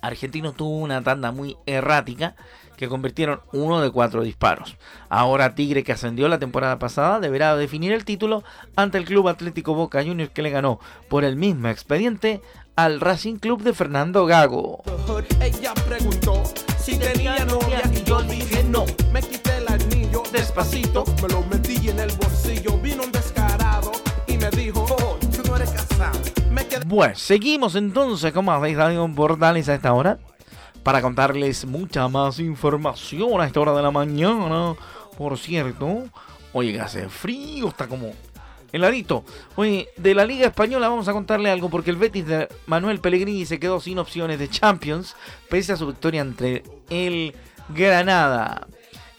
Argentino 0.00 0.52
tuvo 0.52 0.78
una 0.78 1.02
tanda 1.02 1.32
muy 1.32 1.56
errática 1.66 2.34
que 2.78 2.88
convirtieron 2.88 3.40
uno 3.52 3.82
de 3.82 3.90
cuatro 3.90 4.22
disparos. 4.22 4.76
Ahora 5.10 5.54
Tigre, 5.54 5.82
que 5.82 5.92
ascendió 5.92 6.28
la 6.28 6.38
temporada 6.38 6.78
pasada, 6.78 7.20
deberá 7.20 7.56
definir 7.56 7.92
el 7.92 8.04
título 8.04 8.44
ante 8.76 8.96
el 8.96 9.04
Club 9.04 9.28
Atlético 9.28 9.74
Boca 9.74 10.02
Juniors 10.02 10.30
que 10.30 10.42
le 10.42 10.50
ganó 10.50 10.78
por 11.08 11.24
el 11.24 11.36
mismo 11.36 11.68
expediente 11.68 12.40
al 12.76 13.00
Racing 13.00 13.36
Club 13.36 13.62
de 13.62 13.74
Fernando 13.74 14.24
Gago. 14.24 14.84
Ella 15.40 15.74
preguntó 15.86 16.44
si 16.78 16.96
tenía 16.96 17.44
novia 17.44 17.82
y 17.92 18.04
yo 18.04 18.22
dije 18.22 18.62
no. 18.62 18.86
Me 19.12 19.20
quité 19.20 19.58
el 19.58 19.68
anillo 19.68 20.22
despacito, 20.32 21.04
me 21.20 21.28
lo 21.28 21.42
metí 21.42 21.88
en 21.88 21.98
el 21.98 22.12
bolsillo, 22.12 22.78
vino 22.78 23.02
un 23.02 23.10
descarado 23.10 23.90
y 24.28 24.38
me 24.38 24.48
dijo, 24.50 24.86
oh, 24.88 25.18
tú 25.34 25.42
no 25.48 25.56
eres 25.56 25.70
casado. 25.70 26.18
Bueno, 26.86 27.14
seguimos 27.16 27.74
entonces, 27.74 28.32
como 28.32 28.52
habéis 28.52 28.76
dado 28.76 29.04
en 29.04 29.14
Portales 29.14 29.68
a 29.68 29.74
esta 29.74 29.92
hora, 29.92 30.18
para 30.82 31.02
contarles 31.02 31.64
mucha 31.64 32.08
más 32.08 32.38
información 32.38 33.40
a 33.40 33.46
esta 33.46 33.60
hora 33.60 33.74
de 33.74 33.82
la 33.82 33.90
mañana. 33.90 34.74
Por 35.16 35.36
cierto, 35.38 36.04
oiga, 36.52 36.84
hace 36.84 37.08
frío, 37.08 37.68
está 37.68 37.86
como 37.86 38.12
heladito. 38.72 39.24
Oye, 39.56 39.88
de 39.96 40.14
la 40.14 40.24
Liga 40.24 40.46
Española 40.46 40.88
vamos 40.88 41.08
a 41.08 41.12
contarle 41.12 41.50
algo 41.50 41.68
porque 41.70 41.90
el 41.90 41.96
Betis 41.96 42.26
de 42.26 42.48
Manuel 42.66 43.00
Pellegrini 43.00 43.46
se 43.46 43.58
quedó 43.58 43.80
sin 43.80 43.98
opciones 43.98 44.38
de 44.38 44.48
Champions, 44.48 45.16
pese 45.48 45.72
a 45.72 45.76
su 45.76 45.86
victoria 45.86 46.20
entre 46.20 46.62
el 46.90 47.34
Granada. 47.68 48.66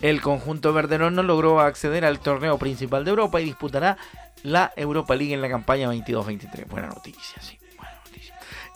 El 0.02 0.22
conjunto 0.22 0.72
verdero 0.72 1.12
no 1.12 1.24
logró 1.24 1.60
acceder 1.60 2.06
al 2.06 2.20
torneo 2.20 2.58
principal 2.58 3.04
de 3.04 3.10
Europa 3.12 3.42
y 3.42 3.46
disputará 3.46 3.98
la 4.44 4.72
Europa 4.76 5.16
League 5.16 5.34
en 5.34 5.42
la 5.42 5.50
campaña 5.50 5.92
22-23. 5.92 6.68
Buena 6.68 6.88
noticia, 6.88 7.42
sí. 7.42 7.60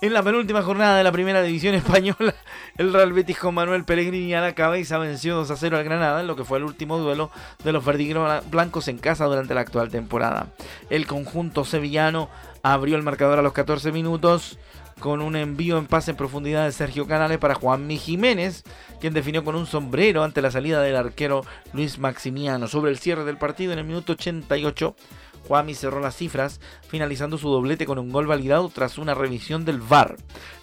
En 0.04 0.12
la 0.12 0.22
penúltima 0.22 0.62
jornada 0.62 0.98
de 0.98 1.04
la 1.06 1.13
primera 1.13 1.42
división 1.42 1.76
española, 1.76 2.36
el 2.78 2.92
Real 2.92 3.13
Betis 3.13 3.38
con 3.38 3.56
Manuel 3.56 3.86
Pellegrini 3.86 4.34
a 4.34 4.42
la 4.42 4.54
cabeza 4.54 4.98
venció 4.98 5.36
2 5.36 5.50
a 5.50 5.56
0 5.56 5.78
al 5.78 5.86
Granada 5.86 6.20
en 6.20 6.28
lo 6.28 6.36
que 6.36 6.44
fue 6.44 6.58
el 6.58 6.66
último 6.66 6.98
duelo 6.98 7.32
de 7.63 7.72
los 7.72 7.86
verdigros 7.86 8.44
blancos 8.50 8.89
en 8.89 8.98
casa 8.98 9.24
durante 9.24 9.54
la 9.54 9.62
actual 9.62 9.88
temporada. 9.88 10.48
El 10.89 11.08
conjunto 11.08 11.63
sevillano 11.63 12.30
abrió 12.63 12.98
el 12.98 13.04
marcador 13.04 13.39
a 13.39 13.42
los 13.42 13.54
14 13.54 13.94
minutos 13.94 14.60
con 15.00 15.22
un 15.22 15.38
envío 15.38 15.78
en 15.78 15.88
pase 15.88 16.12
en 16.12 16.18
profundidad 16.18 16.66
de 16.66 16.74
Sergio 16.74 17.08
Canales 17.08 17.38
para 17.38 17.56
Juanmi 17.56 17.98
Jiménez, 17.98 18.66
quien 19.00 19.13
definió 19.13 19.46
con 19.46 19.56
un 19.56 19.68
sombrero 19.68 20.26
ante 20.26 20.42
la 20.42 20.52
salida 20.52 20.82
del 20.82 20.98
arquero 20.98 21.46
Luis 21.72 21.98
Maximiano. 21.98 22.68
Sobre 22.68 22.92
el 22.92 23.00
cierre 23.00 23.24
del 23.24 23.38
partido 23.38 23.72
en 23.72 23.80
el 23.80 23.86
minuto 23.86 24.12
88, 24.12 24.98
Juami 25.47 25.75
cerró 25.75 25.99
las 25.99 26.15
cifras, 26.15 26.60
finalizando 26.88 27.38
su 27.38 27.49
doblete 27.49 27.86
con 27.86 27.99
un 27.99 28.12
gol 28.12 28.27
validado 28.27 28.69
tras 28.69 28.97
una 28.97 29.13
revisión 29.13 29.65
del 29.65 29.82
VAR. 29.82 30.15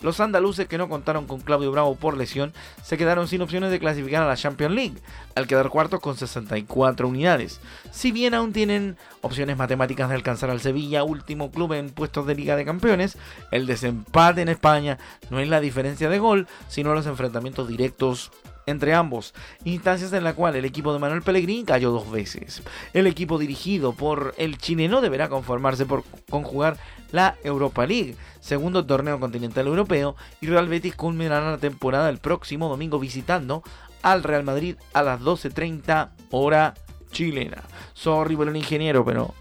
Los 0.03 0.21
andaluces 0.21 0.69
que 0.69 0.79
no 0.79 0.89
contaron 0.89 1.27
con 1.27 1.41
Claudio 1.41 1.71
Bravo 1.73 1.95
por 1.97 2.17
lesión 2.17 2.53
se 2.83 2.97
quedaron 2.97 3.29
sin 3.29 3.43
opciones 3.43 3.71
de 3.71 3.79
clasificar 3.79 4.23
a 4.23 4.29
la 4.29 4.37
Champions 4.37 4.75
League, 4.75 4.99
al 5.35 5.47
quedar 5.47 5.69
cuartos 5.69 6.01
con 6.01 6.17
64 6.17 7.07
unidades. 7.07 7.61
Si 7.91 8.11
bien 8.13 8.35
aún 8.35 8.53
tienen 8.53 8.97
opciones 9.21 9.57
matemáticas 9.57 10.09
de 10.09 10.15
alcanzar 10.15 10.51
al 10.51 10.61
Sevilla, 10.61 11.05
último 11.05 11.51
club 11.51 11.75
en 11.75 11.91
puestos 11.91 12.27
de 12.27 12.35
Liga 12.35 12.57
de 12.57 12.65
Campeones, 12.65 13.19
el 13.51 13.67
desempate 13.67 14.43
en 14.43 14.49
España 14.49 14.99
no 15.31 15.41
es 15.41 15.49
la 15.49 15.61
diferencia 15.61 16.09
de 16.09 16.19
gol, 16.19 16.47
sino 16.69 16.95
los 16.95 17.07
enfrentamientos 17.07 17.69
directos 17.69 18.31
entre 18.71 18.95
ambos, 18.95 19.35
instancias 19.65 20.13
en 20.13 20.25
la 20.25 20.35
cual 20.35 20.57
el 20.57 20.65
equipo 20.65 20.93
de 20.93 20.99
Manuel 20.99 21.23
Pellegrini 21.23 21.65
cayó 21.65 21.91
dos 21.91 22.11
veces. 22.11 22.63
El 22.93 23.07
equipo 23.07 23.39
dirigido 23.39 23.93
por 23.93 24.35
el 24.39 24.59
chileno 24.59 25.01
deberá 25.01 25.29
conformarse 25.29 25.87
por 25.87 26.05
conjugar 26.29 26.77
la 27.13 27.37
Europa 27.45 27.87
League, 27.87 28.17
segundo 28.41 28.87
torneo 28.87 29.19
continental 29.21 29.67
europeo, 29.67 30.17
y 30.41 30.47
Real 30.47 30.69
Betis 30.69 30.95
culminará 30.95 31.51
la 31.51 31.59
temporada 31.59 32.09
el 32.09 32.19
próximo 32.19 32.69
domingo 32.69 32.99
visitando 32.99 33.63
al 34.03 34.23
Real 34.23 34.45
Madrid 34.45 34.77
a 34.93 35.03
las 35.03 35.21
12.30 35.21 36.11
hora 36.31 36.75
chilena. 37.11 37.63
Sorry 37.95 38.37
por 38.37 38.49
el 38.49 38.57
ingeniero, 38.57 39.05
pero 39.05 39.35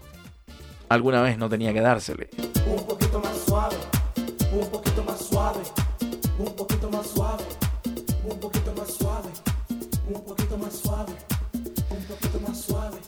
alguna 0.88 1.22
vez 1.22 1.38
no 1.38 1.48
tenía 1.48 1.72
que 1.72 1.80
dársele. 1.80 2.30
Un 2.66 2.86
poquito 2.86 3.20
más 3.20 3.36
suave, 3.46 3.76
un 4.52 4.70
poquito 4.70 5.04
más 5.04 5.18
suave, 5.20 5.60
un 6.38 6.54
poquito 6.54 6.90
más 6.90 7.06
suave. 7.06 7.44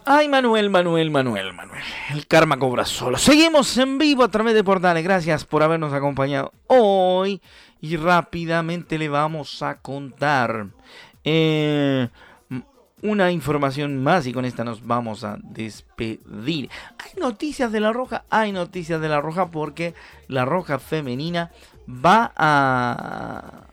Ay, 0.04 0.28
Manuel, 0.28 0.68
Manuel, 0.68 1.10
Manuel, 1.10 1.52
Manuel. 1.52 1.82
El 2.10 2.26
karma 2.26 2.58
cobra 2.58 2.84
solo. 2.84 3.18
Seguimos 3.18 3.76
en 3.78 3.98
vivo 3.98 4.24
a 4.24 4.28
través 4.28 4.54
de 4.54 4.64
Portales. 4.64 5.02
Gracias 5.04 5.44
por 5.44 5.62
habernos 5.62 5.92
acompañado 5.92 6.52
hoy. 6.66 7.40
Y 7.80 7.96
rápidamente 7.96 8.98
le 8.98 9.08
vamos 9.08 9.62
a 9.62 9.80
contar 9.80 10.66
eh, 11.24 12.08
una 13.02 13.30
información 13.32 14.02
más 14.02 14.26
y 14.26 14.32
con 14.32 14.44
esta 14.44 14.64
nos 14.64 14.86
vamos 14.86 15.24
a 15.24 15.38
despedir. 15.42 16.70
Hay 16.98 17.20
noticias 17.20 17.72
de 17.72 17.80
la 17.80 17.92
Roja, 17.92 18.24
hay 18.30 18.52
noticias 18.52 19.00
de 19.00 19.08
la 19.08 19.20
Roja 19.20 19.50
porque 19.50 19.94
la 20.28 20.44
Roja 20.44 20.78
femenina 20.78 21.50
va 21.88 22.32
a 22.36 23.71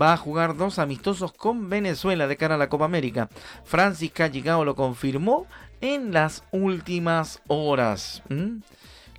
va 0.00 0.12
a 0.12 0.16
jugar 0.16 0.56
dos 0.56 0.78
amistosos 0.78 1.32
con 1.32 1.68
Venezuela 1.68 2.26
de 2.26 2.36
cara 2.36 2.56
a 2.56 2.58
la 2.58 2.68
Copa 2.68 2.84
América. 2.84 3.28
Francis 3.64 4.12
Calligao 4.12 4.64
lo 4.64 4.74
confirmó 4.74 5.46
en 5.80 6.12
las 6.12 6.44
últimas 6.52 7.40
horas. 7.46 8.22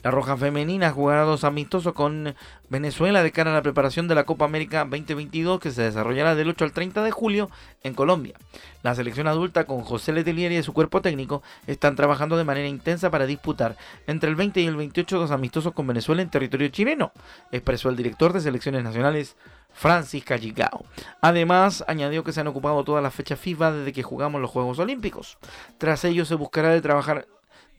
La 0.03 0.09
Roja 0.11 0.35
Femenina 0.35 0.91
jugará 0.91 1.21
dos 1.23 1.43
amistosos 1.43 1.93
con 1.93 2.35
Venezuela 2.69 3.21
de 3.21 3.31
cara 3.31 3.51
a 3.51 3.53
la 3.53 3.61
preparación 3.61 4.07
de 4.07 4.15
la 4.15 4.23
Copa 4.23 4.45
América 4.45 4.79
2022 4.79 5.59
que 5.59 5.71
se 5.71 5.83
desarrollará 5.83 6.33
del 6.33 6.49
8 6.49 6.65
al 6.65 6.71
30 6.71 7.03
de 7.03 7.11
julio 7.11 7.49
en 7.83 7.93
Colombia. 7.93 8.35
La 8.81 8.95
selección 8.95 9.27
adulta 9.27 9.65
con 9.65 9.81
José 9.81 10.11
Letelier 10.11 10.51
y 10.51 10.63
su 10.63 10.73
cuerpo 10.73 11.01
técnico 11.01 11.43
están 11.67 11.95
trabajando 11.95 12.35
de 12.35 12.43
manera 12.43 12.67
intensa 12.67 13.11
para 13.11 13.27
disputar 13.27 13.77
entre 14.07 14.29
el 14.29 14.35
20 14.35 14.61
y 14.61 14.65
el 14.65 14.75
28 14.75 15.19
dos 15.19 15.31
amistosos 15.31 15.73
con 15.73 15.85
Venezuela 15.85 16.21
en 16.21 16.29
territorio 16.29 16.69
chileno, 16.69 17.11
expresó 17.51 17.89
el 17.89 17.95
director 17.95 18.33
de 18.33 18.41
selecciones 18.41 18.83
nacionales 18.83 19.35
Francis 19.73 20.23
Calligao. 20.23 20.85
Además, 21.21 21.83
añadió 21.87 22.23
que 22.23 22.33
se 22.33 22.41
han 22.41 22.47
ocupado 22.47 22.83
todas 22.83 23.03
las 23.03 23.13
fechas 23.13 23.39
FIFA 23.39 23.71
desde 23.71 23.93
que 23.93 24.03
jugamos 24.03 24.41
los 24.41 24.49
Juegos 24.49 24.79
Olímpicos. 24.79 25.37
Tras 25.77 26.03
ello 26.05 26.25
se 26.25 26.35
buscará 26.35 26.69
de 26.69 26.81
trabajar 26.81 27.27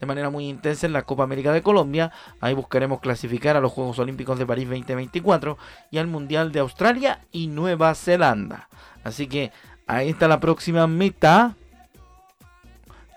de 0.02 0.06
manera 0.06 0.30
muy 0.30 0.48
intensa 0.48 0.84
en 0.84 0.92
la 0.92 1.02
Copa 1.02 1.22
América 1.22 1.52
de 1.52 1.62
Colombia. 1.62 2.10
Ahí 2.40 2.54
buscaremos 2.54 2.98
clasificar 2.98 3.56
a 3.56 3.60
los 3.60 3.70
Juegos 3.70 4.00
Olímpicos 4.00 4.36
de 4.36 4.44
París 4.44 4.68
2024 4.68 5.56
y 5.92 5.98
al 5.98 6.08
Mundial 6.08 6.50
de 6.50 6.58
Australia 6.58 7.20
y 7.30 7.46
Nueva 7.46 7.94
Zelanda. 7.94 8.68
Así 9.04 9.28
que 9.28 9.52
ahí 9.86 10.08
está 10.08 10.26
la 10.26 10.40
próxima 10.40 10.88
meta 10.88 11.54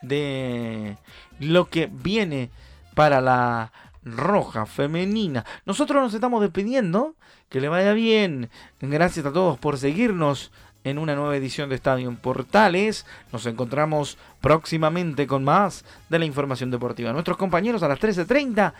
de 0.04 0.98
lo 1.40 1.66
que 1.72 1.90
viene 1.92 2.52
para 2.94 3.20
la 3.20 3.72
roja 4.04 4.68
femenina. 4.68 5.44
Nosotros 5.66 6.04
nos 6.04 6.14
estamos 6.14 6.40
despidiendo. 6.42 7.16
Que 7.50 7.62
le 7.62 7.70
vaya 7.70 7.94
bien. 7.94 8.50
Gracias 8.82 9.26
a 9.26 9.32
todos 9.32 9.58
por 9.60 9.78
seguirnos 9.78 10.52
en 10.86 10.98
una 10.98 11.16
nueva 11.16 11.36
edición 11.36 11.68
de 11.68 11.76
Estadio 11.76 12.08
en 12.08 12.16
Portales. 12.16 13.06
Nos 13.34 13.46
encontramos 13.46 14.18
próximamente 14.40 15.28
con 15.28 15.44
más 15.44 15.84
de 16.08 16.20
la 16.20 16.26
información 16.26 16.72
deportiva. 16.72 17.12
Nuestros 17.12 17.36
compañeros 17.36 17.84
a 17.84 17.90
las 17.90 18.00
13.30 18.00 18.72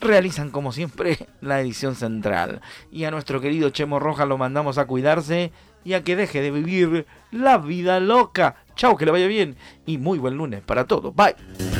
realizan 0.00 0.50
como 0.50 0.72
siempre 0.72 1.28
la 1.40 1.60
edición 1.60 1.94
central. 1.94 2.60
Y 2.90 3.04
a 3.04 3.10
nuestro 3.12 3.40
querido 3.40 3.70
Chemo 3.70 4.00
Roja 4.00 4.26
lo 4.26 4.38
mandamos 4.38 4.78
a 4.78 4.86
cuidarse 4.86 5.52
y 5.84 5.92
a 5.92 6.02
que 6.02 6.16
deje 6.16 6.40
de 6.40 6.50
vivir 6.50 7.06
la 7.30 7.58
vida 7.58 8.00
loca. 8.00 8.56
Chao, 8.74 8.96
que 8.96 9.04
le 9.04 9.12
vaya 9.12 9.26
bien 9.26 9.56
y 9.86 9.98
muy 9.98 10.18
buen 10.18 10.36
lunes 10.36 10.62
para 10.62 10.86
todos. 10.86 11.14
Bye. 11.14 11.79